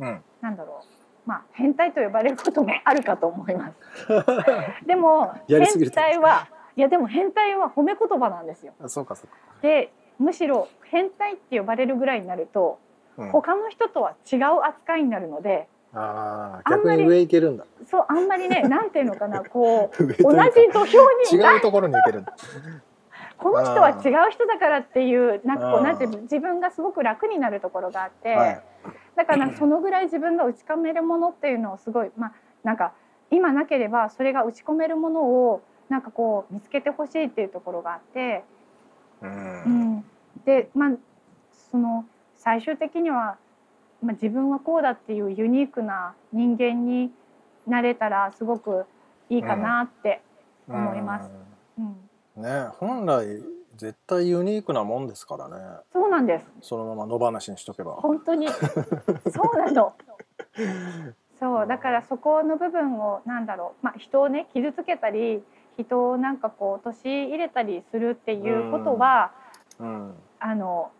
[0.00, 0.20] うん。
[0.40, 4.08] なんだろうまあ変態と呼ばれることもあるかと思います。
[4.86, 8.72] でも変態はいやでも変態は褒め言葉なんですよ。
[8.82, 12.78] あそうかそうか、でむしろ変態って呼ばれるぐらいになると
[13.16, 17.64] うん、他の人とは違う扱いになるのであああんまり逆に上行けるんだ。
[17.88, 20.18] そうあんまりねなんていうのかなこう 同じ
[20.72, 20.98] 土俵
[21.32, 22.34] に違うところに行けるんだ
[23.38, 28.60] この人は違う人だからっていうなんかこうなんて自分がすごく楽になるところがあって、はい。
[29.16, 32.94] だからそのぐらい自分が打ち込めるものっていうのをすごいまあなんか
[33.30, 38.44] 今なければそれが打ち込めるものをなんかこう見つけてほしいっていうところがあって、
[39.22, 39.96] ううん。
[39.98, 40.04] ん、
[40.44, 40.90] でまあ
[41.70, 43.36] その最終的には、
[44.02, 47.10] まあ、自分はこうだっていうユニークな人間に
[47.66, 48.84] なれたらすごく
[49.30, 50.20] いいかなって、
[50.68, 51.30] 思います。
[51.78, 51.84] うん。
[51.86, 52.03] うん
[52.36, 53.42] ね本来
[53.76, 55.54] 絶対ユニークなもんですからね。
[55.92, 56.46] そうなんです。
[56.62, 57.92] そのまま野放しにしとけば。
[57.94, 58.48] 本当に。
[59.30, 59.94] そうなの。
[61.38, 65.42] そうだからそこの部分をなんだろう、まあ、人をね傷つけたり
[65.76, 69.32] 人をなんかこう陥れたりするっていうことは、
[69.78, 70.14] うん。
[70.38, 70.90] あの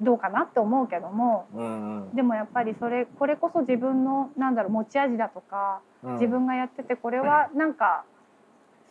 [0.00, 2.10] どうかなって思うけどもうん。
[2.14, 6.12] でもやっぱりそれこれこそ自分のなんだろう持ち味だとかうん。
[6.14, 8.04] 自分がやっててこれはなんか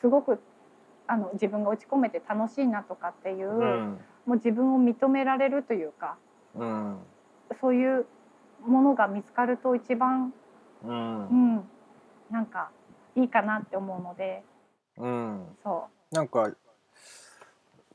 [0.02, 0.40] すごく
[1.14, 4.00] あの自分が打ち込めて楽しいなとかっていう、うん。
[4.26, 6.18] もう自分を認められるというか
[6.56, 6.98] うん。
[7.62, 8.06] そういう
[8.66, 10.34] ものが見つかると一番
[10.84, 11.28] うん。
[11.28, 11.64] うん、
[12.32, 12.72] なんか
[13.16, 14.44] いいかなって思うので。
[14.98, 15.46] うん。
[15.64, 16.52] そなんか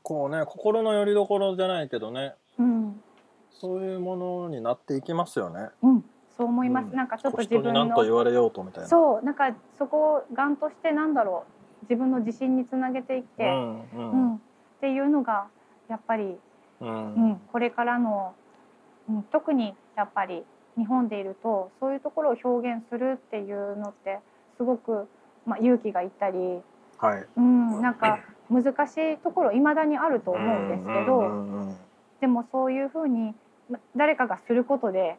[0.01, 3.01] こうね心の拠り所じゃないけどねう、うん。
[3.51, 5.67] そういうものになっていきますよね。
[5.81, 6.05] うん、
[6.37, 6.95] そう思います、うん。
[6.95, 8.89] なんかちょっと自分何と言のわれようとみたいな。
[8.89, 14.39] そうなんかそこをがんとしてなんだろう自分の自信につなげていって、うんううんんっ
[14.81, 15.47] ていうのが
[15.89, 16.37] やっぱり、
[16.81, 18.33] ううんんこれからの、
[19.09, 20.43] うん、特にやっぱり
[20.77, 24.19] 日本でいるとそういうところを表現するっていうのって
[24.57, 25.07] すごく、
[25.45, 26.37] まあ、勇気がいったり、
[26.97, 27.25] はい。
[27.37, 31.89] うん、なんか難しいところいまだにあると思うんですけど。
[32.19, 33.33] でもそういうふうに
[33.69, 35.17] ま誰かがすることで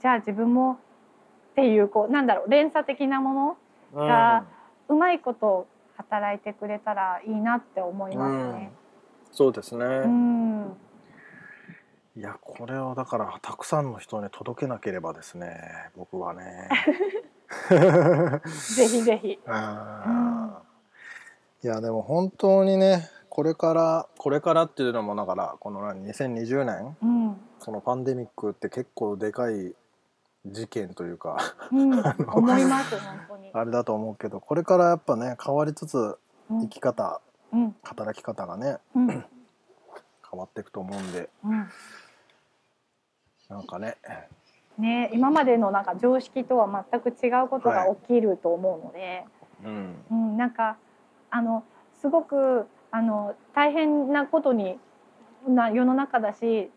[0.00, 0.78] じゃあ自分も
[1.52, 3.56] っていうこうなんだろう連鎖的なもの
[3.94, 4.44] うんが
[4.88, 5.66] うまいこと
[6.00, 8.72] 働いてくれたらいいなって思いますね。
[9.32, 9.84] そうですね。
[9.84, 10.76] うん、
[12.16, 16.68] いやこれをだからたくさんの人に届けなければですね僕はね。
[18.76, 19.38] ぜひぜひ。
[19.46, 20.62] あ
[21.62, 26.96] ーいやでも本当にねこれからこれからっていうのもだからこの何2020年？
[27.02, 29.74] うん、そのパンデミックって結構でかい
[30.46, 31.36] 事件というか
[31.70, 31.92] うん、
[32.32, 33.50] 思います本当に。
[33.52, 36.18] あれだと思うけどこれからやっぱね変わりつつ
[36.50, 36.60] うん。
[36.62, 37.20] 生き方
[37.52, 39.06] うん、働き方がねうん、
[40.30, 41.28] 変わっていくと思うんで。
[41.44, 41.68] うん。
[43.48, 43.96] なんかね。
[44.78, 49.26] ね、今までのなんか常識とは全く違うことが起きると思うので。
[49.64, 50.04] うん。
[50.10, 50.76] うん、なんか
[51.30, 51.64] あの
[52.00, 54.78] すごくあの大変なことに
[55.46, 56.70] な世の中だし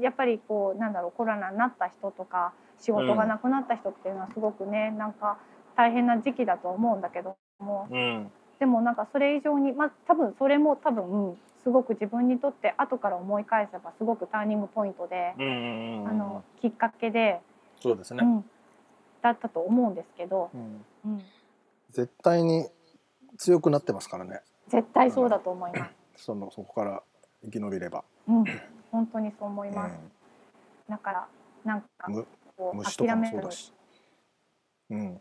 [0.00, 5.38] やっぱりこうなんだろうコロナになった人とか仕事がなくなった人っていうのはすごくね、なんか
[5.76, 7.88] 大変な時期だと思うんだけども。
[7.90, 8.30] うん。
[8.58, 17.40] でもなんかそれ以上にまあ多分それも多分すごく自分にとって後から思い返せばすごくターニングポイントで、あのきっかけで、
[17.80, 18.44] そうですね、うん、
[19.20, 20.84] だったと思うんですけど、うん。
[21.04, 21.22] うん、
[21.90, 22.68] 絶対に
[23.36, 24.40] 強くなってますからね。
[24.68, 25.86] 絶対そうだと思いま
[26.16, 26.24] す。
[26.24, 27.02] そのそこから
[27.44, 28.44] 生き延びれば、うん、
[28.90, 29.92] 本当にそう思います。
[30.88, 30.94] うん。
[30.94, 31.28] だから
[31.64, 32.26] なんかむ
[32.56, 33.72] こう虫とか諦めるもそうだし。
[34.90, 35.20] うん。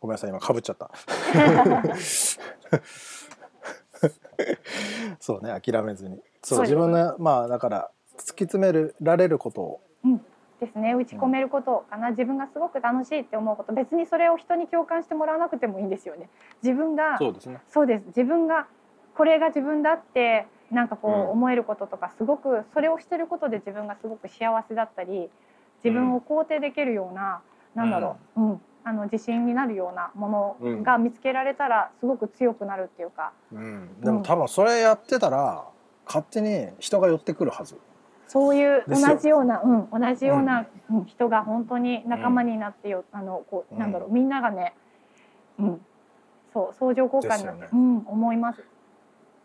[0.00, 0.90] ごめんなさい、今かぶっちゃった。
[5.20, 6.22] そうね、諦めずに。
[6.42, 9.80] そう、自分の、まあ、だから、突き詰めるられることを。
[10.60, 16.28] ですね打ち込めることかな、自分がすごく楽しいって思うこと別にそれを人に共感してもらわなくてもいいんですよね。
[16.62, 17.60] 自分がそうですね。
[17.68, 18.66] そうです自分が
[19.14, 25.30] これが自分だってなんかこうんう思えることとかすごくそれをしてることで自分がすごく幸せだったり
[25.84, 27.42] 自分を肯定できるような、
[27.74, 33.32] なんだろう、うん、あの自信になるようなものが見つけられたらすごく強くなるっていうか。
[33.52, 34.00] うん。
[34.00, 35.64] でも、多分、それやってたら、
[36.06, 37.78] 勝手に人が寄ってくるはず。
[38.26, 41.04] そういう同じような、うん、同じような、うん。
[41.04, 44.74] 人が本当に仲間になってよ、あのこうなんだろうみんながね、
[45.58, 45.80] うん、
[46.52, 47.68] そう相乗効果になって、ね。
[47.72, 48.64] うん思います。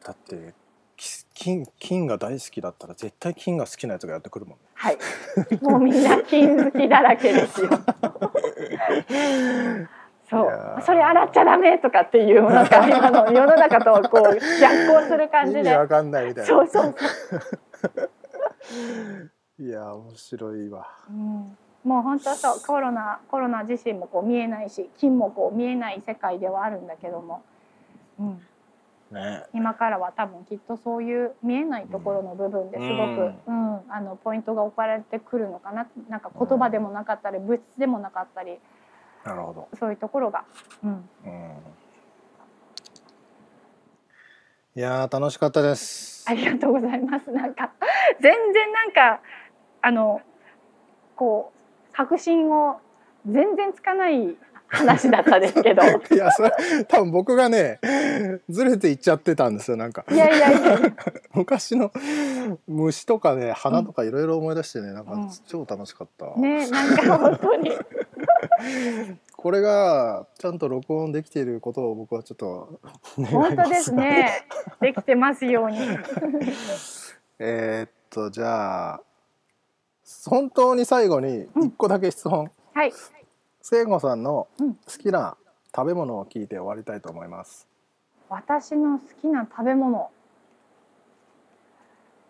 [0.03, 0.68] だってき
[1.39, 4.63] 金金が大好きだったら絶対金が好きなやつがやってくるもんね。
[4.73, 4.97] はい。
[5.61, 7.69] もうみんな金好きだらけですよ。
[10.29, 10.81] そう。
[10.85, 15.61] それ洗っちゃダメとかっていうなんか今の世の中とこう逆行する感意じで。
[15.61, 16.47] 味わかんないみたいな。
[16.49, 16.93] そうそう
[19.63, 20.89] いや面白いわ。
[21.09, 21.57] うん。
[21.85, 27.41] もう本当そうコロナコロナ自身もこう見えないし金もこう見えない世界ではあるんだけども、
[28.19, 28.41] うん、
[29.11, 29.43] ね。
[29.53, 33.69] 今からは多分きっとそういう見えないところの部分ですごく、うん。
[33.89, 38.59] あのポイントが置かれてくるのかななんか言葉でもなかったり物質でもなかったり
[39.23, 39.67] なるほど。
[39.79, 40.45] そういうところが、
[40.83, 41.51] うん、うん。
[44.75, 46.25] いやー楽しかったです。
[46.27, 47.31] ありがとうございます。
[47.31, 47.71] なんか
[48.21, 49.21] 全然なんか
[49.81, 50.21] あの
[51.15, 52.79] こう確信を
[53.25, 54.35] 全然つかない
[54.69, 55.81] 話だったですけど。
[56.13, 56.51] いやそれ
[56.87, 57.79] 多分僕がね
[58.49, 60.05] ずれていっちゃってたんですよなんか。
[60.11, 60.79] いやいやいや。
[61.33, 61.91] 昔の
[62.67, 65.29] 虫とかね花とかいろいろ思い出してねなんかうん。
[65.47, 67.71] 超楽しかった、ねなんか本当に。
[69.35, 72.79] これがちゃんと録音できていることを僕はちょっと
[73.15, 74.45] 本当ですね。
[74.81, 75.79] できてますように。
[77.39, 79.01] えーっとじゃあ
[80.25, 82.91] 本当に最後に一個だけ質問、はい
[83.61, 84.75] 聖子さんのうん。
[84.75, 85.37] 好きな
[85.75, 87.67] 食べ物を聞いて終わりたいと思います。
[88.29, 90.09] 私の好きな食べ物。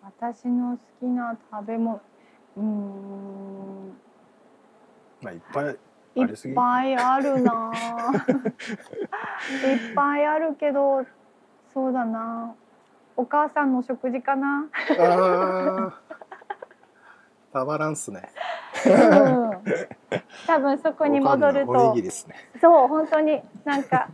[0.03, 2.01] 私の好きな食べ物。
[2.57, 3.89] うーん。
[5.21, 5.77] まあいっぱい
[6.15, 6.23] い。
[6.23, 7.71] っぱいあるな。
[7.71, 8.13] あ
[9.67, 11.05] いっぱいあるけど
[11.73, 12.55] そうだな。
[13.19, 14.65] お母さんの食事かな、
[17.51, 18.29] たまらんっすね。
[18.85, 19.48] うん、
[20.47, 21.95] 多分そこに戻ると。
[22.61, 24.09] そう本当になんか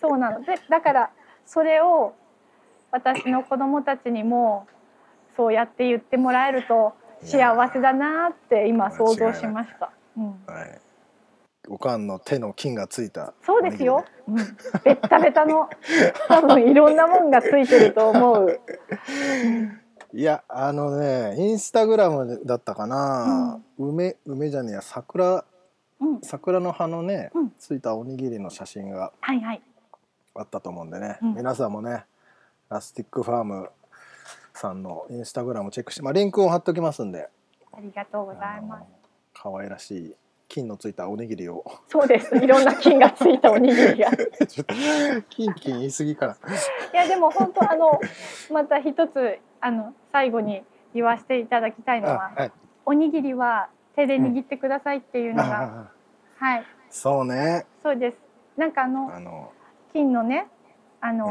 [0.00, 1.10] そうなのでだから
[1.44, 2.14] それを
[2.90, 4.66] 私の子供たちにも
[5.36, 9.90] そうやって言ってもらえると幸せだなって今想像しました。
[10.16, 10.80] うん、はい。
[11.68, 13.34] おかんの手の菌がついた。
[13.44, 14.04] そうですよ。
[14.26, 14.36] うん、
[14.82, 15.68] ベッタベタの
[16.28, 18.60] 多分いろんなもんがついてると思う。
[20.12, 25.44] いやあのねインスタグラムだったかな、梅梅じゃねえや桜
[26.00, 27.52] うん、桜の葉のね、うん。
[27.58, 29.62] ついたおにぎりの写真がはいはい。
[30.34, 31.34] あったと思うんでね、うん。
[31.34, 32.04] 皆さんもね
[32.70, 33.68] ラスティックファーム
[34.54, 37.28] さんのインスタグラムチェックして、まあ、リンクを貼っときますんで。
[37.72, 38.84] ありがとうございます。
[39.34, 40.14] 可愛らしい
[40.48, 41.64] 金のついたおにぎりを。
[41.88, 42.34] そうです。
[42.36, 44.08] いろんな菌がついたおにぎりが。
[44.08, 44.16] い
[44.48, 44.74] ちょっと
[45.28, 46.36] 金金言い過ぎかな。
[46.92, 48.00] やでも本当あの
[48.50, 50.62] また一つあの最後に
[50.94, 52.52] 言わせていただきたいのは、あはい。
[52.86, 56.64] おにぎりは手で握ってくださいっていうのが、あはい。
[56.90, 57.66] そうね。
[57.82, 58.16] そうです。
[58.56, 59.52] なんかあのあの、
[59.92, 60.48] 金のね
[61.00, 61.26] あの、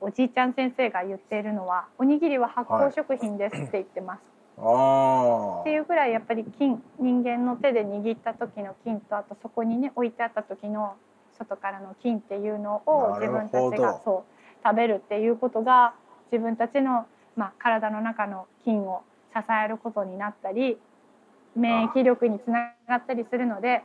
[0.00, 4.20] うん、おじいちゃん先生が言っているのはおにぎりは発酵食品ですって言ってます。
[4.58, 10.94] あっていうぐらいやっぱり金人間の手で握った時の金とあとそこにね置いてあった時の
[11.38, 15.94] 外からの金っていうのを自分たちがそう食べるっていうことが
[16.30, 19.02] 自分たちの、まあ、体の中の菌を
[19.34, 20.78] 支えることになったり
[21.56, 23.82] 免疫力につながったりするので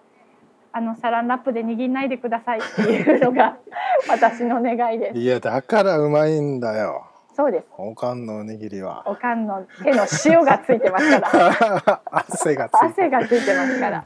[0.73, 3.57] あのサランラップで握んないでくださいっていうのが
[4.10, 5.17] 私の願いです。
[5.17, 7.07] いやだからうまいんだよ。
[7.36, 7.65] そうです。
[7.77, 9.03] おかんのおにぎりは。
[9.05, 12.01] おかんの手の塩がついてますから。
[12.12, 14.05] 汗がついて汗がついてますから。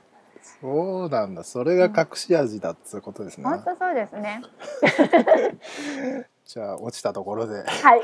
[0.61, 1.43] そうなんだ。
[1.43, 4.41] それが隠し味だっつうことですね、本当そうですね
[6.51, 7.63] じゃあ落ちたところで。
[7.63, 8.01] はい。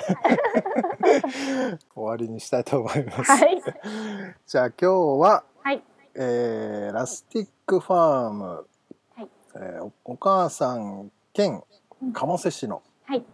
[1.94, 3.62] 終わりにしたいと思います、はい。
[4.46, 5.84] じゃあ今日は、はい。
[6.16, 8.66] えーラスティックファーム、
[9.18, 9.30] はい。
[9.56, 11.62] えーおお母さん兼
[12.14, 13.26] 鴨瀬市のはい。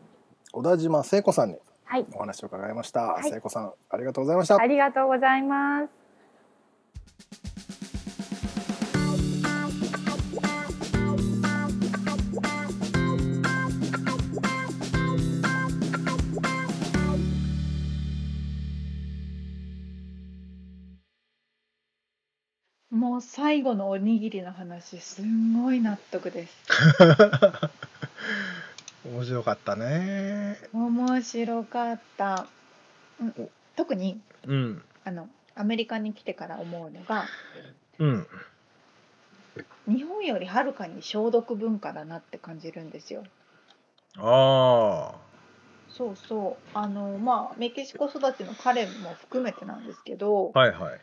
[0.52, 2.08] 小田島聖子さんにはい。
[2.16, 3.30] お話を伺いました、はい。
[3.30, 4.56] 聖子さんありがとうございました。
[4.56, 7.53] ありがとうございます
[23.22, 26.56] 最後のおにぎりの話すんごい納得です。
[29.06, 30.58] 面白かったね。
[30.74, 32.48] 面白かった、
[33.20, 34.84] うん、特にうん。
[35.04, 37.26] あのアメリカに来てから思うのが
[38.00, 38.28] うん。
[39.88, 43.24] 日本よりはるかに消毒文化だなって感じるんですよ。
[44.18, 45.16] あ
[45.90, 46.70] そうそう。
[46.74, 51.00] あのまあメキシコ育ちの彼も含めてなんですけど、あはいはい。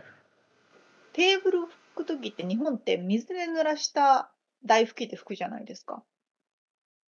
[1.12, 4.30] テーブル拭く時って日本って水で濡らした
[4.64, 6.02] 台拭きで拭くじゃないですか。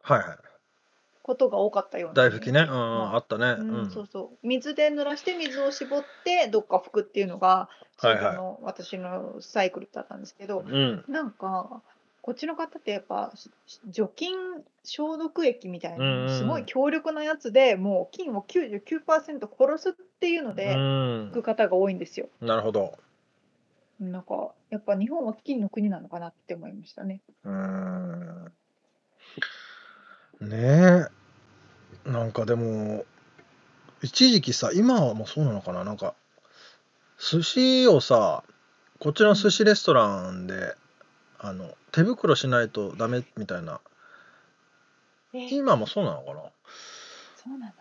[0.04, 0.38] はいはい。
[1.24, 2.62] ことが多かったような大拭きね。
[2.62, 3.18] うん、まあ。
[3.18, 3.46] ったね。
[3.46, 4.48] あうん、うん、そうそう。
[4.48, 8.36] 水で濡らして水を絞ってどっか拭くっていうのがはいはい。
[8.36, 11.06] の私のサイクルだったんですけど、うん。
[11.08, 11.82] なんか
[12.22, 13.50] こっちの方ってやっぱし
[13.90, 14.36] 除菌
[14.84, 20.80] 消毒液みたいなすごい強力なやつでもう菌を99%殺すっていうのでうん。
[21.30, 22.30] 拭く方が多いんですよ。
[22.42, 22.98] なるほど
[24.02, 27.22] なんかやっぱ日本は菌の国なのかなって思いましたね。
[27.44, 28.52] うーん。
[30.42, 31.08] ね
[32.08, 33.06] えなんかでも
[34.02, 35.84] 一時期さ今はもうそうなのかな。
[35.84, 36.16] なんか
[37.20, 38.44] 寿司をさ
[39.00, 40.76] こっちの寿司レストランで
[41.38, 43.82] あの手袋しないとダメみたいな。
[45.34, 45.48] え。
[45.52, 46.42] 今もそうなのかな。
[47.36, 47.74] そうなの。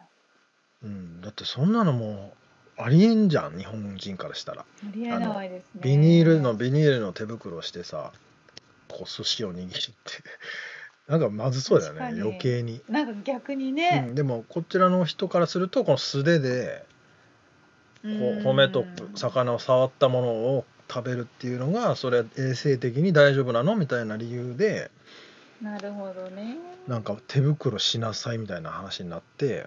[0.82, 1.20] うん。
[1.22, 2.39] だってそんなのもう
[2.82, 4.64] ありえんじゃん日本人からしたらあ
[4.94, 5.80] りえないですね。
[5.82, 8.12] ビニールのビニールの手袋をしてさ
[8.88, 10.22] こう寿司を握って
[11.06, 12.80] なんかまずそうだよね確かに余計に。
[12.88, 16.84] なんか逆にね、うん、でもこちらの人からするとこの素手で
[18.02, 18.08] こ
[18.40, 24.90] う骨と魚を触ったものを食べるっていうのがそれは衛生的に大丈夫なのみたいな理由で
[25.60, 26.56] なるほどね。
[26.88, 29.66] なんか手袋しなさいみたいな話になって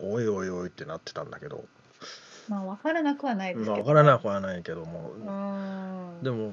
[0.00, 1.64] おいおいおいってなってたんだけど
[2.50, 5.12] まあ分からなくはないですけど、分からなくはないけども。
[5.12, 6.22] うん。
[6.24, 6.52] でも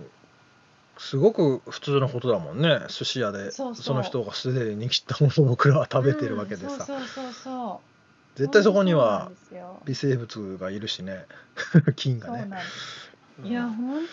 [0.99, 2.81] すごく普通のことだもんね。
[2.87, 7.81] 寿司屋でその人が素手で握ったものを僕らは食べてるわけでさ、うんそうそうそ
[8.35, 8.39] う。
[8.39, 9.31] 絶対そこには
[9.85, 11.25] 微生物がいるしね。
[11.97, 12.47] 菌がね。
[13.43, 14.07] いや本当にね、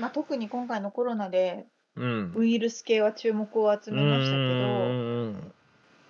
[0.00, 1.66] まあ特に今回のコロナで
[1.96, 2.32] うん。
[2.36, 4.92] ウイルス系は注目を集めましたけど、う
[5.26, 5.52] ん。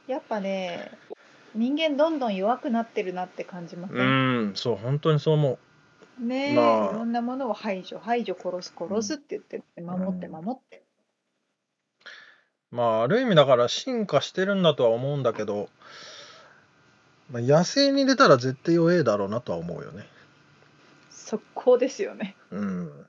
[0.07, 0.93] やっぱね、
[1.59, 3.97] 人間どんどん弱くなってるなって感じません？
[3.99, 4.03] う
[4.51, 5.59] んそう本当にそう思
[6.21, 10.83] ねえ、まあいろんなものを排除排除殺す殺すって言って守ってうん守って。
[12.73, 15.69] うまあある意味だから進化してるんだとは思うんだけど、
[17.31, 20.07] まあ、野生に出たら絶対弱えだろうなとは思うよね。
[21.11, 22.37] 速攻ですよね。
[22.51, 23.07] うん、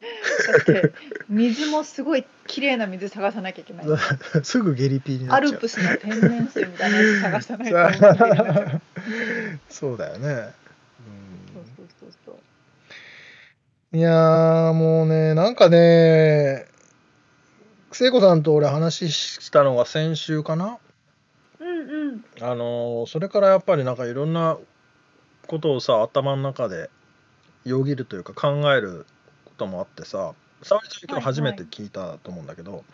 [0.00, 0.92] だって
[1.28, 3.86] 水もすごい綺麗な水探さなきゃいけない。
[4.44, 5.52] すぐゲリピーになアっちゃう。
[5.52, 8.80] ルプスの天然水みたいなやつ探さないと。
[9.68, 10.54] そうだよね。
[11.54, 12.34] そうそうそうそう。
[12.34, 12.40] うん
[13.90, 16.66] いやーもうねなんかね
[17.90, 20.76] 聖子さんと俺話したのが先週かな？
[21.58, 22.24] うんうん。
[22.42, 24.58] あのーそれからやっぱりなんかいろんな
[25.46, 26.90] ことをさ頭の中で
[27.64, 29.06] よぎるというか考える
[29.58, 32.84] こともあってさ沙織ちゃん今日初めて聞いたと思うんだけど、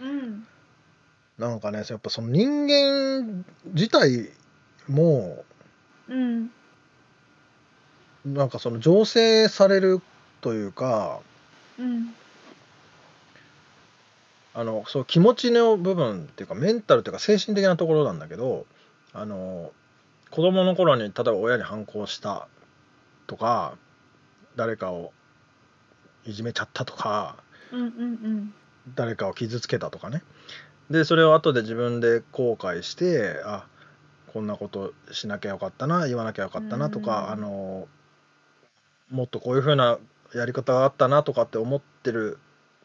[0.00, 0.46] うん。
[1.38, 4.30] なんかねやっぱその人間自体
[4.88, 5.44] も
[6.08, 6.50] うん。
[8.24, 10.00] なんかその醸成される
[10.40, 11.20] というか
[11.78, 12.14] うん。
[14.54, 18.66] あのそう気持ちの部分っていうかメンタルっていうか精神的なところなんだけど
[19.14, 19.72] あの
[20.30, 22.48] 子供の頃に例えば親に反抗した
[23.26, 23.76] とか
[24.56, 25.12] 誰かを
[26.24, 27.36] いじめちゃったとか
[27.72, 28.54] うんうんうん。
[28.94, 30.22] 誰かを傷つけたとかね。
[30.90, 33.66] でそれを後で自分で後悔してあ
[34.32, 37.30] こんなことしなきゃよかったな言わなきゃよかったなとか、うん。
[37.32, 37.88] あの
[39.10, 39.98] もっとこういう風な
[40.34, 42.38] やり方があったなとかって思ってる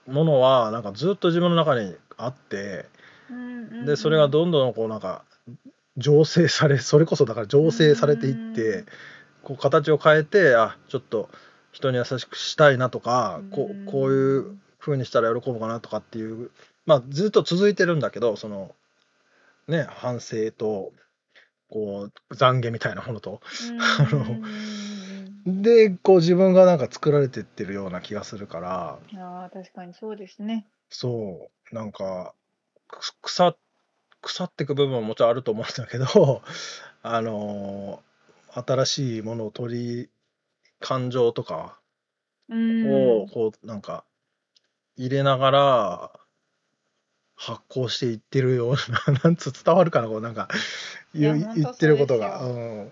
[0.07, 2.85] ものはなんかずっと自分の中にあって
[3.85, 5.23] でそれがどんどんこうなんか
[5.97, 8.85] 醸成されそれこそだから醸成されていって
[9.43, 11.29] こう形を変えてあちょっと
[11.77, 13.87] 人に優しくしたいなとかこうん。
[13.87, 16.51] うこういう風にしたら喜ぶかなとかっていう
[16.85, 18.73] まあずっと続いてるんだけどその
[19.67, 20.91] ね反省と
[21.69, 23.41] こう懺悔みたいなものと。
[23.69, 24.19] うん。
[24.19, 24.43] うんうんうん
[25.47, 28.99] でこう自分がなんか作られてってるような気がするから。
[29.15, 30.67] ああ確かにそうですね。
[30.89, 31.73] そう。
[31.73, 32.33] なんか
[32.89, 33.55] く腐
[34.21, 36.41] 腐ってく部分ももちろんあると思うんだけど
[37.01, 38.01] あの
[38.51, 40.09] 新しいものを取り
[40.79, 41.79] 感情とか
[42.49, 43.21] うん。
[43.23, 44.05] をこうなんか
[44.95, 46.11] 入れながら
[47.35, 48.75] 発行していってるよう
[49.11, 50.49] な なんつう伝わるかなこうなんか
[51.13, 51.33] 言
[51.69, 52.43] ってることが。
[52.43, 52.91] うん。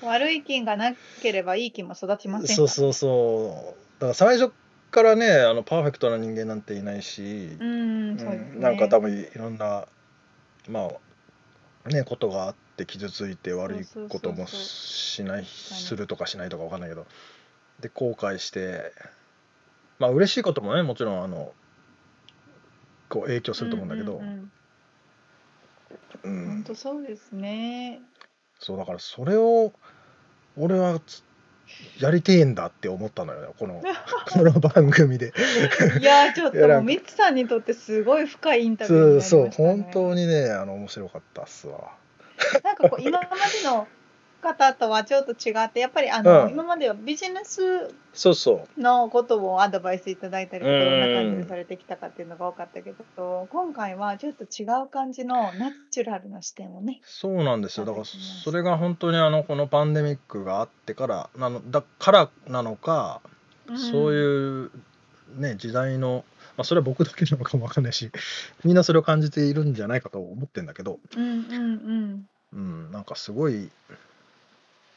[0.00, 4.00] 悪い菌がなければいい菌も育ちませんそうそうそう。
[4.00, 4.52] だから最初
[4.92, 7.22] からねあのパーフェクトな人間なんていないし、
[7.58, 8.22] うんね。
[8.22, 9.88] うんなんか多分いろんな
[10.68, 10.88] ま
[11.84, 17.06] あねことがあって傷ついて悪いこともしないするとかしないとかわかんないけど。
[17.80, 18.92] で後悔して
[19.98, 21.52] まあ嬉しいこともねもちろんあの
[23.08, 24.50] こう影響すると思うんだけど、うん
[26.22, 28.00] 本当そうですね。
[28.58, 29.72] そうだからそれを
[30.56, 31.22] 俺はつ
[32.00, 33.80] やりてえんだって思ったのよこの
[34.30, 35.32] この番組で。
[36.00, 39.52] いやちょっともうミツさんにとってすごい深いインタビューになりましたそうね。
[39.52, 41.92] そう本当にねあの面白かったっすわ
[42.64, 43.86] なんかこう今までの
[44.40, 46.50] 方とはちょっと違ってやっぱりあの、うん。
[46.50, 48.80] 今まではビジネスそうそう。
[48.80, 57.86] のことをアドバイスいただいたりどんな感じでされてきたかっていうのが多かったけど今回はちょっと違う感じのナチュラルな視点をねそうなんですよ。
[57.86, 63.20] だからそれが本当にあのこのパンデミックがあってからなのだからなのか、
[63.90, 64.70] そうういう
[65.36, 66.24] ね時代の、
[66.58, 68.10] まあ、それは僕だけなのかもわかんないし
[68.64, 72.28] みんなそれを感じているんじゃないかと思ってんだけど、んうんうん。
[72.52, 73.70] うん、なんかすごい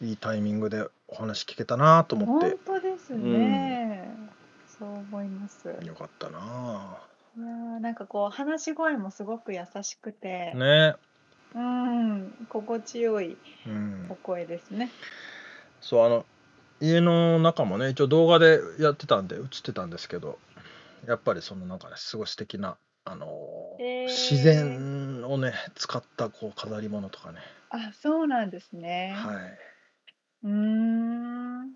[0.01, 4.09] いいタイミングでお話聞けたなと思っ本て当ですね、
[4.79, 5.69] そう思います。
[5.81, 6.97] いよかったな。
[7.37, 10.95] やーなんかこう話し声もすごく優しくて、ね。
[11.53, 13.37] うん心地よい
[13.67, 14.07] うん。
[14.09, 14.89] お声ですね。
[15.81, 16.25] そうあの
[16.79, 20.39] 家の中もね一応動画でやってたんで映ってたんですけど
[21.07, 24.07] やっぱりそのなんかねすごい素敵なあのーへー。
[24.07, 27.39] 自然をね使ったこう飾り物とかね、
[27.69, 29.35] あそうなんですね、はい、
[30.45, 31.71] うーん。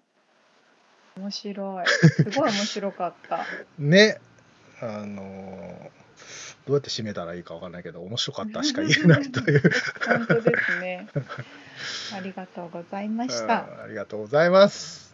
[1.18, 1.86] 面白い。
[1.88, 3.46] すごい面白かった。
[3.80, 4.20] ね。
[4.82, 6.06] あのー
[6.66, 9.62] どうやって締めたらいいかわかんないけど面白かったしか言えないという。
[10.04, 11.08] 本当ですね。
[12.16, 13.68] ありがとうございました。
[13.72, 15.05] うんありがとうございます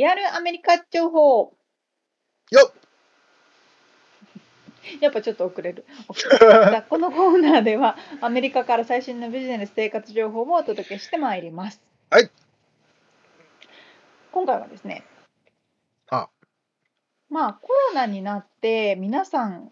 [0.00, 1.52] リアルアメリカ情報
[2.50, 2.72] よっ
[5.02, 5.84] やっぱちょっと遅れる。
[6.88, 11.82] このコーナーではアメリカから最新のビジネス生活情報をお届けしてまいります。
[12.08, 12.30] はい。
[14.32, 15.04] 今回はですね。
[16.08, 16.30] あ
[17.28, 19.70] まあコロナになって皆さん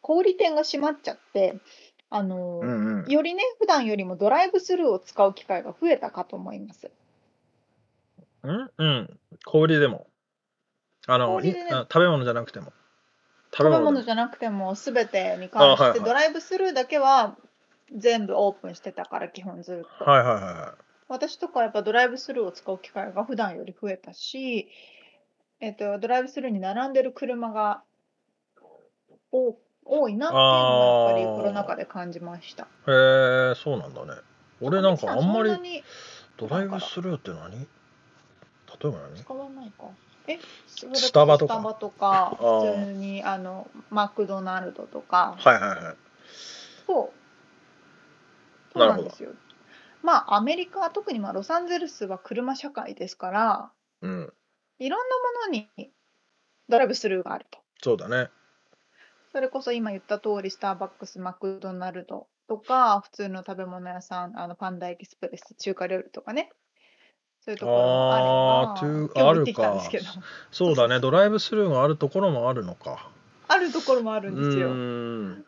[0.00, 1.56] 小売店が閉まっちゃって、
[2.08, 6.92] あの、うんうんよりね普段よりもドライブスルーを使う機会が増えたかと思います。
[8.42, 8.70] うん？
[8.78, 9.20] うん。
[9.44, 10.06] 氷でも。
[11.06, 11.70] あの氷でね。
[11.70, 12.72] 食べ物じゃなくても。
[13.54, 16.00] 食べで物じゃなくても全てに関して、あはいはい。
[16.00, 17.36] ドライブスルーだけは
[17.94, 20.04] 全部オープンしてたから基本ずっと。
[20.10, 20.74] はいはいはいは
[21.08, 24.68] 私とかはやっぱドライブスルーを使う機会が普段より増えたし、
[25.60, 27.82] えっと、ドライブスルーに並んでる車が
[29.30, 31.36] 多多いなっていうのはやっぱりあー。
[31.36, 32.62] コロナ禍で感じました。
[32.62, 34.12] いへえそうなんだね。
[34.62, 35.82] 俺なんかあんまり
[36.38, 37.66] ドライブスルーって何？
[38.82, 39.84] 例えば何使わないか。
[40.26, 40.38] え？
[40.66, 41.54] スタバとか？
[41.54, 42.36] スタバとか？
[42.38, 45.36] 普通にあのマクドナルドとか？
[45.38, 45.96] はいはいはい。
[46.86, 47.12] そう。
[48.72, 49.02] そうなるほど。
[49.04, 49.30] なんですよ。
[50.02, 53.70] まあアメリカは特にまあロサンゼルスは車社会ですから
[54.00, 54.32] うん。
[54.78, 55.16] いろんな
[55.48, 55.92] ものに
[56.68, 57.60] ドライブスルーがあると。
[57.80, 58.30] そうだね。
[59.30, 66.50] それこそ今言った通りスターバックスマクドナルドとか普通の食べ物屋さんあのパンダエキスプレス中華料理とかね
[67.44, 68.16] そういうところもあ
[68.80, 69.82] ればあるか。
[70.52, 71.00] そうだね。
[71.00, 73.08] ドライブスルーがあるところもあるのか。
[73.48, 74.68] あるところもあるんですよ。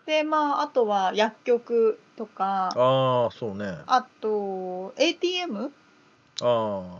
[0.04, 2.70] でまああとは薬局とか。
[2.74, 3.66] ああそうね。
[3.86, 5.72] ああと ATM
[6.42, 6.98] あ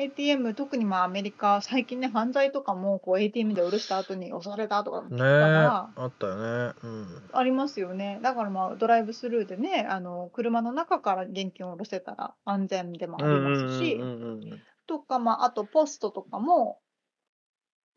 [0.00, 6.74] ATM 特にまあアメリカ最近ね犯罪とかもこう ATM で下ろした後に 襲われたとかねあったよね。
[6.82, 7.22] うん。
[7.32, 8.18] ありますよね。
[8.22, 14.00] だからまあドライブスルーでねあの車の中から現金を下ろせたら安全でもありますし、
[14.86, 16.80] とかまああとポストとかも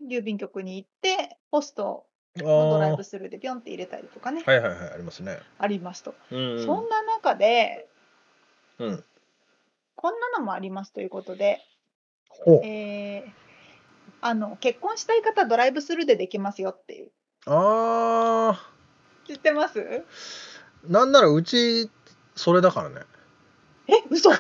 [0.02, 2.06] 郵便局に行ってポスト
[2.40, 5.40] あのドライーブスルーでピョンって入れたりとかね、はいはいはいありますね。
[5.58, 6.66] ありますと、うんうん。
[6.66, 7.88] そんな中で
[8.80, 9.04] うん。
[9.96, 11.62] こんなのもありますということで、
[12.64, 13.32] えー
[14.26, 17.12] あの結婚したい方ドライブスルーでできますよっていう。
[17.46, 18.70] ああ
[19.28, 20.06] 知ってます？
[20.88, 21.90] なんならうち
[22.34, 23.02] それだからね。
[23.90, 24.32] え嘘。
[24.34, 24.38] え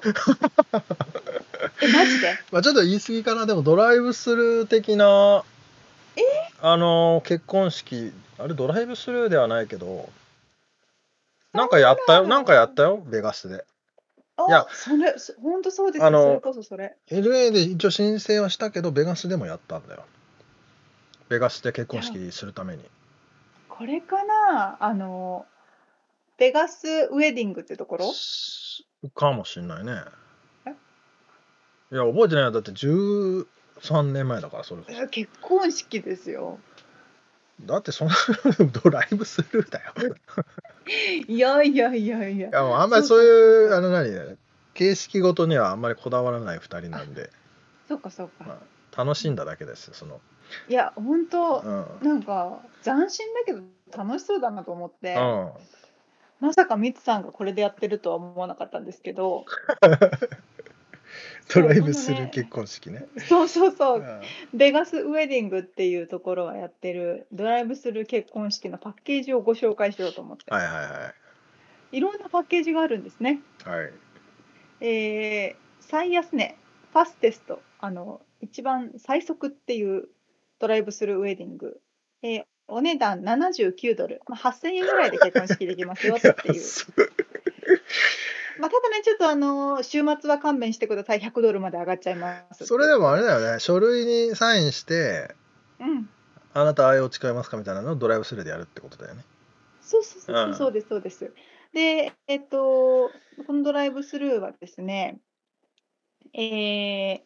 [1.92, 2.40] マジで？
[2.50, 3.46] まあちょっと言い過ぎかな。
[3.46, 5.44] でもドライブスルー的な
[6.62, 10.10] あの結婚式あれドライブスルーではないけど
[11.52, 12.28] なんかやったよ。
[12.28, 13.04] なんかやったよ。
[13.06, 13.56] ベガスで。
[13.56, 13.73] あ
[14.48, 16.12] いやそれそ本当そうですよ。
[16.12, 16.96] それこそそれ。
[17.10, 20.06] LA で一応申請はしたけどベガスでもやったんだよ。
[21.30, 22.84] ベガスで結婚式するために。
[23.70, 24.78] これかな？
[24.80, 25.46] あの
[26.38, 28.06] ベガスウェディングってところ？
[29.14, 30.02] かもしんないね。
[30.66, 30.72] え？
[31.96, 32.52] いや覚えてないよ。
[32.52, 33.46] だって13
[34.14, 34.82] 年前だからそれ。
[34.82, 36.60] こそえ結婚式ですよ
[37.62, 38.16] だってそんな
[38.84, 39.94] ドライブスルーだよ。
[41.28, 42.50] いやいやいやいや。
[42.50, 44.38] いやもうあんまりそういうあの何
[44.74, 47.30] 形式ごとにはあんまりこだわらない2人なんで。
[47.88, 48.60] そうかそうか、ま
[48.94, 50.20] あ、楽しんだだけですよその、
[50.70, 52.08] いや本当うん。
[52.08, 53.62] なんか斬新だけど
[53.96, 59.46] 楽しそうだなと思って、うん、まさかミツさんがこれでやってるとは思わなかったんですけど
[61.54, 63.06] ドライブすそうこのねる結婚式ね。
[63.28, 64.22] そうそうそううん
[64.54, 71.14] ベガスウェディングっていうところがやってるドライブする結婚式のパッケージをご紹介しようと思って、はいはいは
[71.92, 73.42] いろんなパッケージがあるんですね。
[73.66, 73.70] い。
[73.70, 73.92] はい。
[74.82, 76.56] えー最安値
[76.94, 80.08] ファステストあの一番最速っていう
[80.60, 81.82] ドライブスルーウェディング、
[82.22, 86.64] えーお値段79ドル、まあ、8000円ぐらいで結婚式できますよっていう、
[88.60, 91.20] まあ、ただねちょっとあの週末は勘弁してください。
[91.20, 93.60] 100ドルまで上がっちゃいますそれでもあれだよね。
[93.60, 95.34] 書類にサインして
[95.80, 96.10] うん。
[96.54, 99.24] あなた愛を誓いますかみたいなのをドライブスルーでやるってことだよね。
[99.82, 100.56] そうそうそうそううん。
[100.56, 101.34] そうですそうです。
[101.74, 103.10] でえっと
[103.48, 105.20] このドライブスルーはですね
[106.34, 107.22] えー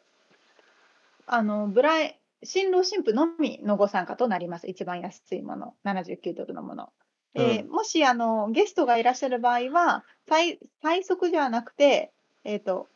[1.29, 4.67] あのブライ新郎新婦のみのご参加となります。
[4.67, 5.73] 一番安いもの。
[5.83, 6.89] 79ドルのもの、
[7.37, 12.11] えーもしあのゲストがいらっしゃる場合は最最速じゃなくて
[12.43, 12.87] えっ、と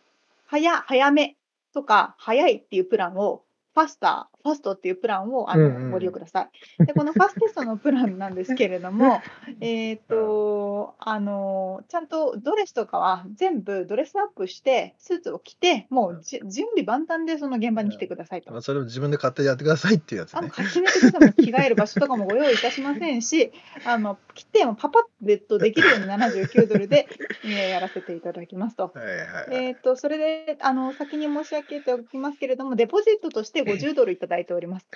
[0.48, 1.38] 早早め
[1.74, 6.49] とか早いっていうプランをファスター、ファストっていうプランをあの、うんうんご利用くださ
[6.80, 6.86] い。
[6.86, 9.22] で、このファステストのプランなんですけれども、
[9.59, 18.57] えっと、あの、ちゃんとドレスとかは全部ドレスアップして、スーツを着て、もうじ準備万端でその現場に来てくださいとま。
[18.59, 20.53] あそれを自分で勝手にやってくださいっていうやつあのね。
[20.55, 20.99] 決めて
[21.43, 23.51] 着替える場所とかもご用意いたしませんし、
[23.86, 27.07] あの、来てもパパッとできるように79ドルで、
[27.43, 28.91] えーやらせていただきますと。
[28.93, 29.24] はいはいは
[29.61, 29.65] い。
[29.67, 34.88] えー、とそれであの先に申し上げておきますけれども、デポジットとして50ドルいただいております。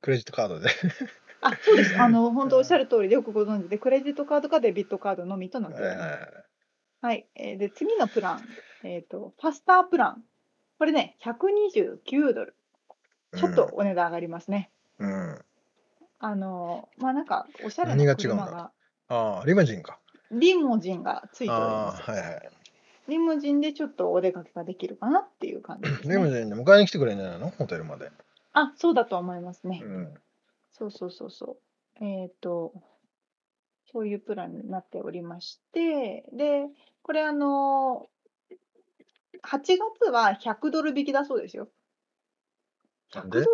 [0.00, 0.70] クレジットカードで。
[1.40, 6.18] あそうです、あの本当おっしゃる通りでよくご存知で、クレジットカードかデビットカードのみとなっております。
[7.00, 8.44] はいえーで次のプラン、
[8.82, 10.24] えーと、ファスタープラン、
[10.78, 12.56] これね、129ドル、
[13.36, 14.70] ちょっとお値段上がりますね。
[14.98, 15.10] うん。
[15.10, 15.44] うん
[16.20, 18.44] あのまあなんか、おしゃれな何が違うんだ？
[18.44, 18.72] 車が、
[19.06, 20.00] ああ、リムジンか。
[20.32, 22.10] リムジンがついておりあます。
[22.10, 22.50] あ、はいはい。
[23.08, 26.14] リムジンでちょっとお出かけができるかなっていう感じです、ね。
[26.14, 27.50] リムジンで迎えに来てくれるんじゃないの？
[27.50, 28.10] ホテルまで。
[28.52, 29.80] あそうだと思いますね。
[29.82, 30.14] うん。
[30.72, 31.56] そうそうそうそ
[32.00, 32.04] う。
[32.04, 32.72] えっ、と、
[33.90, 36.66] そういうプランになっておりまして、で、
[37.02, 38.08] これあの、
[39.42, 41.68] 8月は100ドル引きだそうですよ。
[43.12, 43.40] 100なんで？
[43.40, 43.50] ドル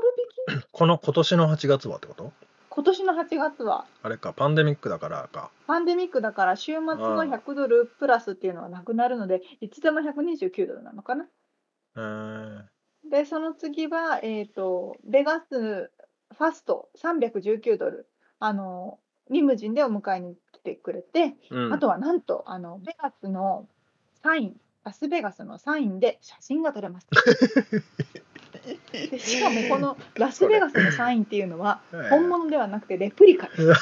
[0.49, 0.67] 引き？
[0.73, 2.33] この今年の8月はってこと？
[2.75, 5.53] 今年の8月は、あれか、パンデミックだからか。
[5.69, 11.29] パンデミックだから週末のああ100ドルプラスっていうのはなくなるので、いつでも129ドルなのかな。
[11.95, 12.69] うーん。
[13.09, 18.09] で、その次は、えっ、と、ベガスファスト319ドル。
[18.41, 18.99] あの、
[19.31, 23.69] リムジンでお迎えに来てくれて、うん、あとはなんと、あの、ベガスの
[24.21, 27.07] サイン、ラスベガスのサインで写真が撮れます。
[28.93, 33.67] でしかもこのラスベガスのサインっていうのははい本物ではなくてレプリカです。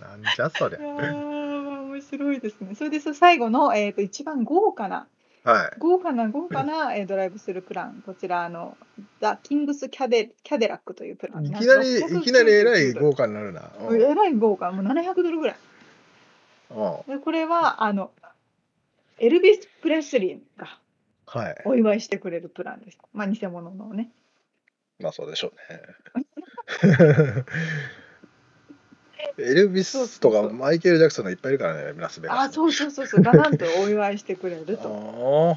[0.00, 0.78] なんじゃそりゃ。
[0.78, 2.74] いやー面白いですね。
[2.74, 5.06] それでそ最後の、えー、と一番豪華な
[5.42, 5.78] はい。
[5.78, 8.76] 豪華な豪華な、 えードライブするプランこちらあの
[9.20, 13.70] ザ・キングスキャデキャデラックというプランいきなり、699いきなりえらい豪華になるな。
[13.88, 15.56] うんえらい豪華もう700ドルぐらい
[16.70, 18.12] うんでこれはあの
[19.18, 20.78] エルビス・プレスリーが
[21.32, 21.62] はい。
[21.64, 22.98] お祝いしてくれるプランです。
[23.12, 24.10] まあ偽物のね。
[24.98, 25.80] まあそうでしょうね。
[29.38, 32.44] エルビスとかマイケル・ジャクソンがいっぱいいるからね、ラスベガスに。
[32.48, 35.56] あそうそうそうそうがなんとお祝いしてくれると。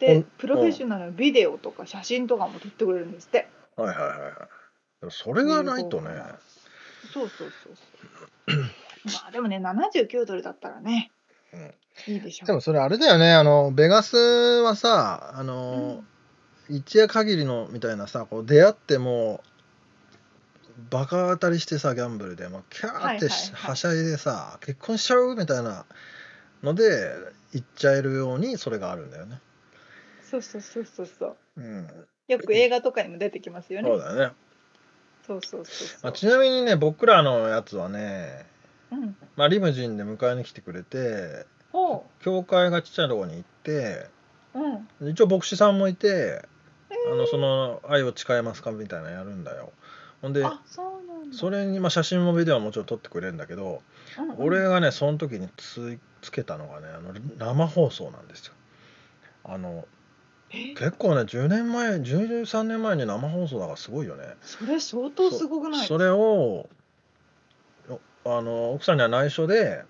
[0.00, 3.48] でんプロフェッショナルのビデオとか写真とかも撮ってくれるんですって。
[3.76, 4.32] ーはいはいはいはい。
[5.00, 6.10] でもそれがないとね。
[7.12, 7.76] そうそうそう
[8.48, 8.60] そう。
[9.04, 11.12] まあでもね79ドルだったらね、
[11.52, 11.74] うん
[12.06, 12.46] いいでしょう。
[12.46, 16.02] でもそれあれだよね、あの、ベガスはさ、あの、
[16.68, 19.42] 一夜限りのみたいなさ、こう出会っても、
[20.88, 25.84] バカ当たりしてさ、ギャンブルで、もうキャーってしはしゃいでさ、結婚しちゃうみたいな
[26.62, 27.12] ので、
[27.52, 29.40] 行っちゃえるように、それがあるんだよね。
[30.22, 31.36] そうそうそうそうそう。
[31.56, 31.88] うん。
[32.28, 33.88] よく映画とかにも出てきますよね。
[33.88, 34.34] そうだよね。
[35.26, 36.12] そうそうそうそまあ、う。
[36.14, 38.46] ちなみにね、僕らのやつはね、
[38.92, 39.16] うん。
[39.36, 44.06] まあ、リムジンで迎えに来てくれて、ほ教会がちっちゃいところに行って、
[44.54, 44.58] う。
[45.02, 45.10] うん。
[45.10, 46.44] 一応牧師さんもいて、
[47.12, 49.72] あのその愛を誓いますかみたいなのやるんだよ
[50.20, 51.36] ほんであそうなんだ。
[51.36, 53.80] それに、まあ、写真もビデオももちろん撮ってくれるんだけど、
[54.18, 58.54] うんうん俺がねその時につつけたのがねあの生放送なんですよ
[59.44, 59.86] あの
[60.50, 60.74] え？
[60.74, 65.86] 結構ね10年前13年前に生放送だからすごいよねそれ相当すごくない？
[65.86, 66.70] それをお
[68.24, 69.84] あの奥さんには内緒で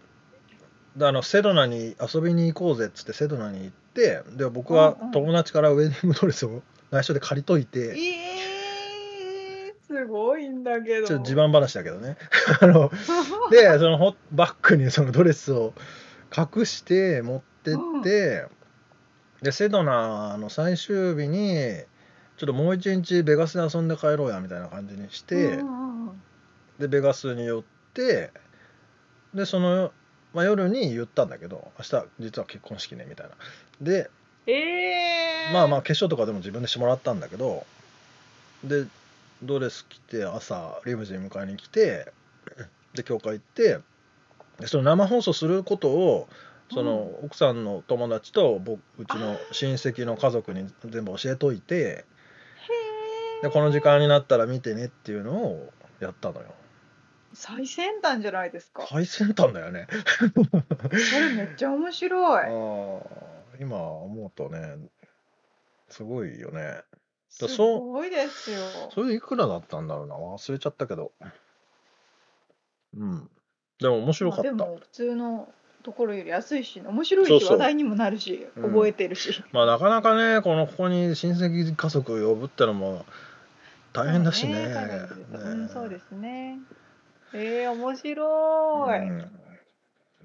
[0.96, 5.12] であのセドナに遊びに行こうぜっつってセドナに行ってで僕はうんうん。
[5.12, 11.06] 友達からウェディングドレスを内緒で借りといて、えー、すごいんだけど。
[11.06, 12.16] ちょっと自慢話だけどね。
[12.60, 12.90] あの
[13.50, 15.72] でそのホバッグにそのドレスを
[16.36, 18.46] 隠して持ってって、
[19.42, 21.82] でセドナの最終日に
[22.36, 26.22] ちょっともう一日ベガスで遊んで帰ろうやみたいな感じにして、うんうん
[26.80, 27.79] でベガスに寄って
[29.34, 29.92] でその、
[30.34, 33.32] まあ、夜に言ったんだけど明日実は結婚式ねみたいな。
[33.80, 34.10] で
[34.46, 37.66] えー、まあまあ化粧とかでも自分でしてもらったんだけど
[38.64, 38.86] で
[39.42, 42.12] ドレス着て朝リムジン迎えに来て
[42.94, 43.78] で教会行って
[44.58, 46.28] でその生放送することを
[46.72, 52.04] その奥さんの友達と僕うちの親戚の家族に全部教えといて
[53.42, 56.46] でこの時間になったら見てねっていうのをやったのよ
[57.32, 58.86] 最先端じゃないですか。
[58.88, 59.86] 最先端だよね。
[59.90, 63.00] それめっちゃ面白あいー
[63.60, 64.76] 今思うとね
[65.88, 66.82] すごいよね。
[67.28, 68.58] すそうごいですよ。
[68.92, 70.16] それいくらだったんだろうな。
[70.16, 71.12] 忘れちゃったけど。
[72.96, 73.30] うん。
[73.80, 74.52] でも面白かった。
[74.52, 75.48] まあでも普通の
[75.82, 78.62] ところより安いし面白いし話題にもなるしうん。
[78.72, 83.06] 覚えてるし、まあなかなかねこのここに親戚家族呼ぶってのも
[83.92, 84.54] 大変だしね。
[84.54, 86.58] そうねうん、そうねですね
[87.32, 89.18] えー、面白い、うん。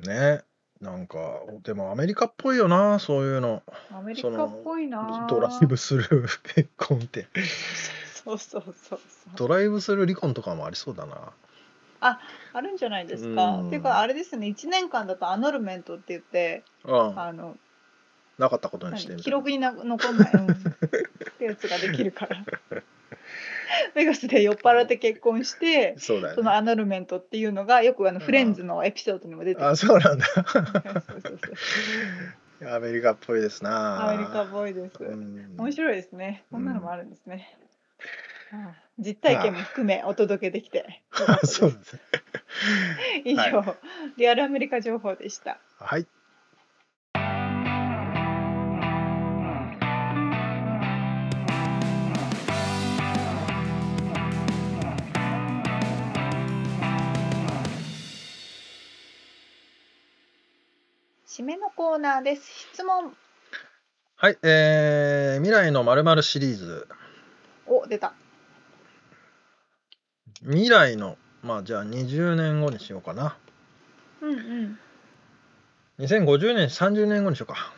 [0.05, 0.43] ね。
[0.81, 1.17] なんか
[1.63, 3.63] でもアメリカっぽいよなそういうの。
[3.91, 5.25] アメリカっぽいな。
[5.29, 6.25] ドライブする
[6.55, 7.27] 結婚って。
[8.13, 8.99] そうそうそうそう。
[9.35, 11.31] ドライブする離婚とかもありそうだな。
[12.01, 13.45] あるんじゃないですか。
[13.47, 13.67] うん。
[13.67, 14.47] っていうかあれですね。
[14.47, 17.57] 1年間だとアノルメントって言ってうんあの
[18.37, 20.55] なかったことにして記録にな残んない、うん、っ
[21.37, 22.43] てやつができるから。
[23.95, 26.35] ベガスで酔っ払って結婚してそうだよね。
[26.35, 29.67] そのアナルメントっていうのがよくあのフレンズのエピソードにも出てくる。
[29.67, 30.25] あそうなんだ。
[30.25, 31.39] そうそう
[32.61, 34.09] そうアメリカっぽいですな。
[34.09, 35.03] アメリカっぽいです。
[35.03, 35.55] うん。
[35.57, 36.43] 面白いですね。
[36.51, 37.57] こんなのもあるんですね。
[38.51, 41.03] ああ実体験も含めお届けできて。
[41.43, 42.01] そうですね。
[43.25, 43.75] 以上、
[44.17, 45.59] リアルアメリカ情報でした。
[45.79, 46.07] はい
[61.37, 62.43] 締めのコーナーです。
[62.71, 63.13] 質問。
[64.15, 66.87] はいえー、未来のまるシリーズ
[67.67, 68.13] お、出た。
[70.43, 73.35] 未来のまあじゃあ20年後にしようかな
[74.21, 74.79] うんうん。
[75.99, 77.73] 2050年30年後にしようか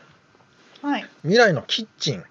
[0.84, 1.10] はい。
[1.24, 2.24] 未来のキッチンっ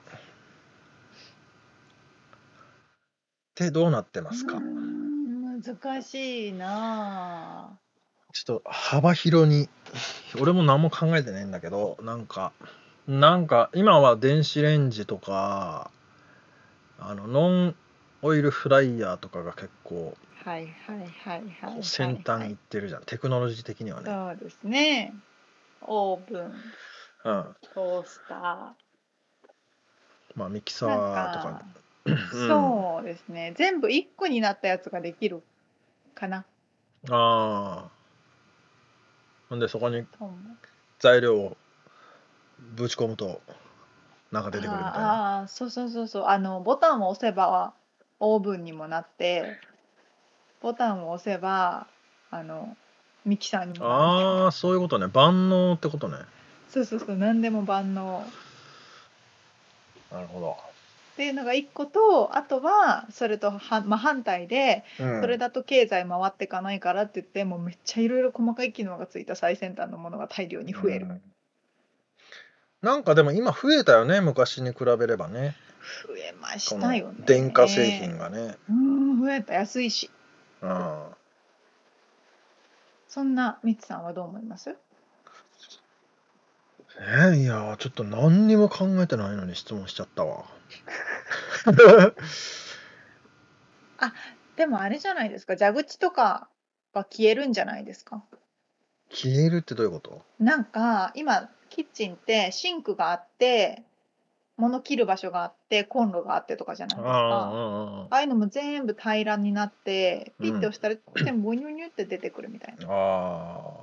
[3.57, 4.61] てどうなってますか？
[4.61, 7.77] 難しいな
[8.45, 9.70] ちょっと幅広に
[10.39, 12.53] 俺も何も考えてないんだけどなんか
[13.09, 15.91] なんか今は電子レンジとか
[16.99, 17.74] あのノン
[18.20, 20.14] オイルフライヤーとかが結構
[20.45, 20.51] あ。
[20.51, 21.09] はいはいはい
[21.61, 21.82] はい、はい。
[21.82, 24.07] 先端いってるじゃん、テクノロジー的にはね。
[24.07, 25.12] そうですね。
[25.82, 28.74] オーブン、うん、トースタ
[30.34, 30.91] まあミキサー。
[30.91, 31.64] とかか、
[32.05, 33.55] うんそうですね。
[33.57, 35.43] 全部一個になったやつができる
[36.14, 36.45] かな
[37.11, 37.95] ああ
[39.49, 40.05] ほんでそこに。
[40.99, 41.57] 材料を
[42.74, 43.40] ぶち込むと
[44.32, 46.24] なんか出てくるみたいなあーあー、そうそうそうそう。
[46.26, 47.74] あのボタンを押せば
[48.18, 49.59] オーブンにもなって、
[50.62, 51.86] ボタンを押せば
[52.30, 52.76] あの
[53.24, 56.16] ミキサーにもああそういうことね万能ってことね
[56.70, 57.16] そうそうそう。
[57.16, 58.24] 何でも万能。
[60.11, 60.57] なるほど、
[61.16, 65.20] っていうのが一個とあとはそれとは、まあ、反対でうん。
[65.22, 71.22] それだと経済回っていかないからって言ってもうめっちゃいろいろ細かい機能がついた最先端のものが大量に増える、うん。
[72.82, 75.56] なんかでも今増えたよね昔に比べればね。
[76.06, 77.24] 増えましたよね。
[77.24, 79.54] 電化製品がね、うん増えた。
[79.54, 80.10] 安いし。
[80.60, 81.04] うん、
[83.08, 84.76] そんなみつさんはどう思います？
[86.98, 90.44] えーいやーちょっと何にも考えてないのに質問しちゃったわ
[94.56, 95.54] でもあれじゃないですか。
[95.56, 96.48] 蛇口とか
[96.94, 98.24] が消えるんじゃないですか？
[99.10, 100.22] 消えるってどういうこと？
[100.38, 103.82] なんか今キッチンってシンクがあって
[104.56, 107.10] 物切る場所があってコンロがあってとかじゃないですか。
[107.10, 112.86] ああああいうのも全部平らになってピッて押したら全部ボニュニュって出てくるみたいな。
[112.86, 113.74] っあ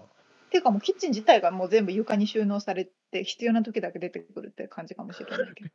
[0.49, 5.69] ていうかもうキッチン自体がもう全部床に収納されて必要な時だけ出てくるって感じかもしれないけど。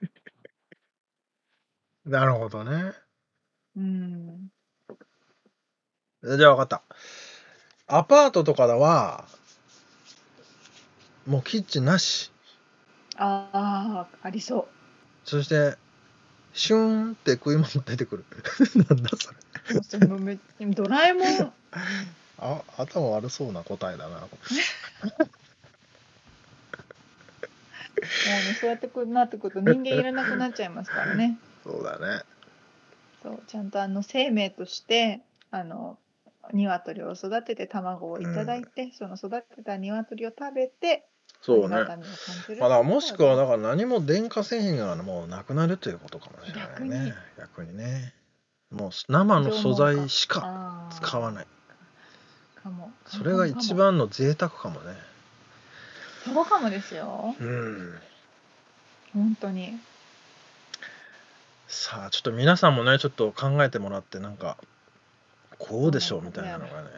[2.08, 2.92] あなるほどね。
[3.76, 4.48] うん。
[6.22, 6.82] じゃあ分かった。
[7.86, 9.26] アパートとかでは
[11.26, 12.32] もうキッチンなし。
[13.16, 14.68] ああありそ
[15.24, 15.76] そして
[16.52, 18.24] シューンって食い物出てくる。
[18.88, 19.38] なんだそれ。
[20.74, 21.52] ドラえもん。
[22.40, 24.20] あ頭悪そうな答えだな。
[24.28, 24.28] も
[27.98, 31.38] うねそうやってくなってくると人間いらなくなっちゃいますからね
[31.70, 32.22] そうだね。
[33.22, 35.98] そうちゃんとあの生命としてあの
[36.52, 41.04] 鶏を育てて卵をいただいて、その育てた鶏を食べて
[41.42, 41.76] そうね。
[42.58, 47.14] まあ、だもしくはだから何も電化製品がもうなくなるということかもしれないね。
[47.36, 47.76] 逆に。
[47.76, 48.14] ね。
[48.70, 51.46] もう生の素材しか使わない。
[52.62, 52.90] かも。
[53.06, 54.94] それが一番の贅沢かもね。
[56.24, 57.34] そうかもですよ。
[57.38, 57.98] うん。
[59.14, 59.78] 本当に
[61.68, 64.56] さあちょっと皆さんもねちょっと考えてもらってなんか
[65.58, 66.88] こうでしょうみたいなのがね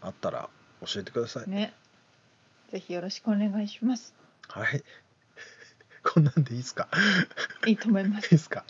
[0.00, 0.48] あったら
[0.86, 1.50] 教えてください。
[1.50, 1.74] ね。
[2.72, 4.14] ぜひよろしくお願いします。
[4.48, 4.82] はい。
[6.02, 6.88] こんなんでいいですか？
[7.66, 8.64] いいと思いまいいすですか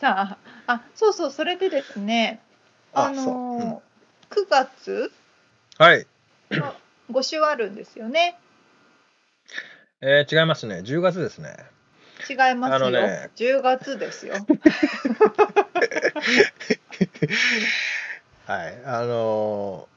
[0.00, 2.40] さああそうそうそれでですね
[2.92, 3.34] あのーそう。
[3.58, 3.72] うん。
[4.44, 5.12] 9月
[5.78, 6.06] はい。
[6.52, 6.74] の
[7.10, 8.38] 5週あるんですよね。
[10.00, 10.76] えー、違いますね。
[10.84, 11.56] 10月ですね
[12.28, 14.34] 違いますよ、ね10月ですよ。
[18.46, 19.88] はいあの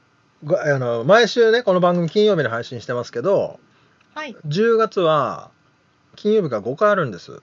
[0.48, 3.58] あの毎週ねこの番組金曜日に配信してますけど
[4.16, 4.34] はい。
[4.46, 5.50] 10月は
[6.16, 7.38] 金曜日が5回あるんです、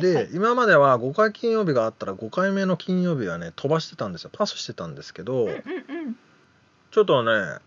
[0.00, 0.28] いはい。
[0.32, 4.30] 今までは5回金曜日があったら5回目の金曜日はね飛ばしてたんですよ。
[4.32, 6.16] パスしてたんですけど、うんうんうん。
[6.90, 7.58] ちょっとね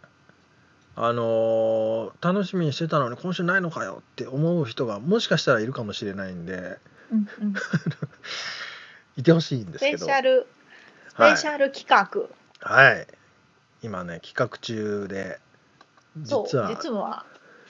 [0.96, 6.78] あのー楽しみにしてたのに今週ないのかよって思う人がもしかしたらいるかもしれないんで
[7.12, 7.54] うんうん。
[9.18, 10.06] いてほしいんでスペすけど。
[10.06, 10.48] シャル。
[11.10, 12.30] スペシャル企画、
[12.70, 13.08] はい。
[13.82, 15.40] 今ね企画中で
[16.26, 16.70] そう実は。
[16.70, 17.26] 実は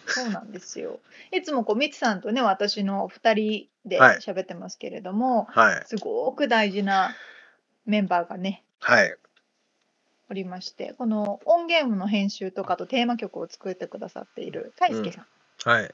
[0.07, 0.99] そうなんですよ。
[1.34, 4.17] いつもこうみつさんとね私の2人ではい。
[4.19, 5.84] 喋ってますけれども、はい。
[5.88, 7.15] すごく大事な
[7.86, 9.15] メンバーがねはい
[10.30, 15.26] おりましてこの音源の編集とかとテーマ曲を作ってくださっている大輔さ
[15.65, 15.91] ん、はい。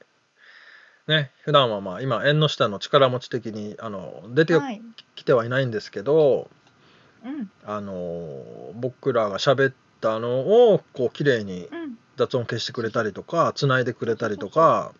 [1.08, 4.80] ね普段はまあ今縁の下の力持ち的にあの出てはい、
[5.16, 6.48] きてはいないんですけど、
[7.24, 7.50] うん。
[7.64, 11.98] あの僕らが喋ったのをこう綺麗にうん。
[12.16, 14.92] 雑音消してくれたりとかつないでくれたりとか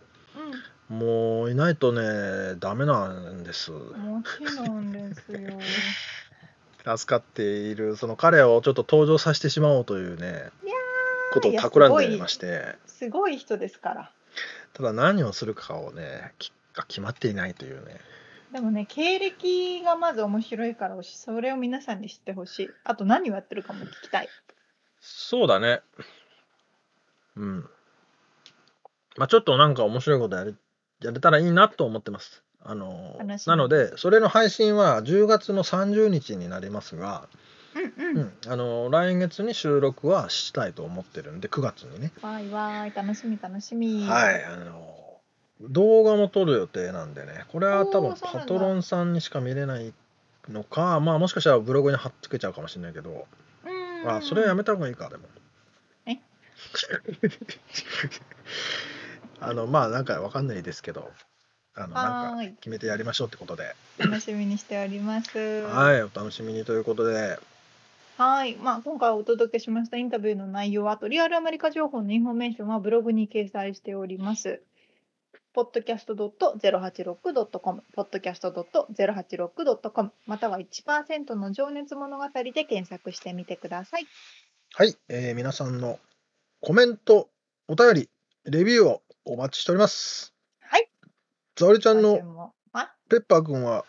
[0.89, 3.73] もういないとねダメなんです。
[3.73, 5.59] うん、もちろんですよ。
[6.85, 10.51] 助かっているその彼をちょっと登場させてしまおうというね
[11.33, 14.13] ことを企んでいましてすごい人ですから。
[14.75, 18.01] ただ何をするかをねきが決まっていないというね
[18.53, 22.71] でもね経歴がまず面白いからそれを皆さんに知ってほしい。
[22.85, 24.29] あと何をやってるかも聞きたい。
[25.01, 25.83] そうだね
[27.37, 27.69] うん
[29.17, 30.55] まあちょっとなんか面白いことやれ
[31.01, 37.29] やれたらいいなと思ってますあのなのでそれの配信は10月の30日になりますが、
[37.75, 38.19] うんうん。
[38.19, 42.13] うん、あの来月に収録はしたいと思ってるんで9月にね。
[42.23, 44.07] わーいわーい楽しみ楽しみ。
[44.07, 44.99] はいあの
[45.61, 49.93] 動画も撮る予定なんでねこれは多分パトロンさんにしか見れない
[50.49, 53.27] のかまあもしかしたらブログに貼っつけちゃうかもしれないけど。
[54.05, 55.25] あそれはやめた方がいいかでも。
[56.07, 56.19] え？
[59.41, 61.11] あのまあなんかわかんないですけど
[61.75, 63.75] あのなんか決めてやりましょうってことで。
[63.99, 65.63] 楽しみにしております。
[65.63, 67.39] はいお楽しみにということで。
[68.19, 74.61] はい、まあ、今回お届けしましたインタビューの内容は、あとリアルアメリカ情報のインフォメーションはブログに掲載しております。
[75.55, 84.07] podcast.086.com、podcast.086.com、または1%の情熱物語で検索してみてください。
[84.75, 85.99] はい、えー皆さんの
[86.61, 87.29] コメント
[87.69, 88.11] お便り
[88.45, 90.33] レビューをお待ちしております
[91.55, 91.57] はい。
[91.57, 92.53] ざわりちゃんの
[93.09, 93.85] ペッパーくんは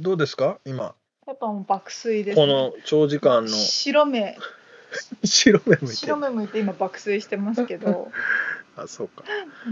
[0.00, 0.58] どうですか？
[0.64, 0.94] 今。
[1.26, 3.48] やっぱもう爆睡です、この長時間の。
[3.50, 4.36] 白目、
[5.24, 8.10] 白目向いて白目向いて今爆睡してますけど、
[8.76, 9.24] あそうか。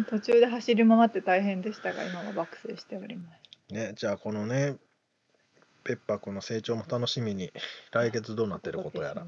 [0.08, 3.28] 途中で走り回って大変でしたが、今は爆睡しておりま
[3.68, 3.74] す。
[3.74, 4.76] ねじゃあこのね
[5.84, 7.52] ペッパーくんの成長も楽しみに
[7.92, 9.24] 来月どうなってることやら。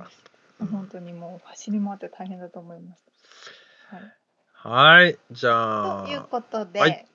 [0.70, 3.02] 本当にもう走り回って大変だと思います。
[3.88, 4.02] はい
[4.62, 7.06] はいじゃあということで、はい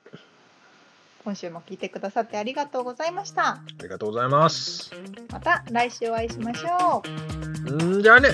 [1.23, 3.55] 今週も聞いてくださってありがとうございました。
[3.55, 4.93] ありがとうございます
[5.29, 7.03] また来週お会いしましょ
[7.69, 7.97] う。
[7.97, 8.29] んじゃあね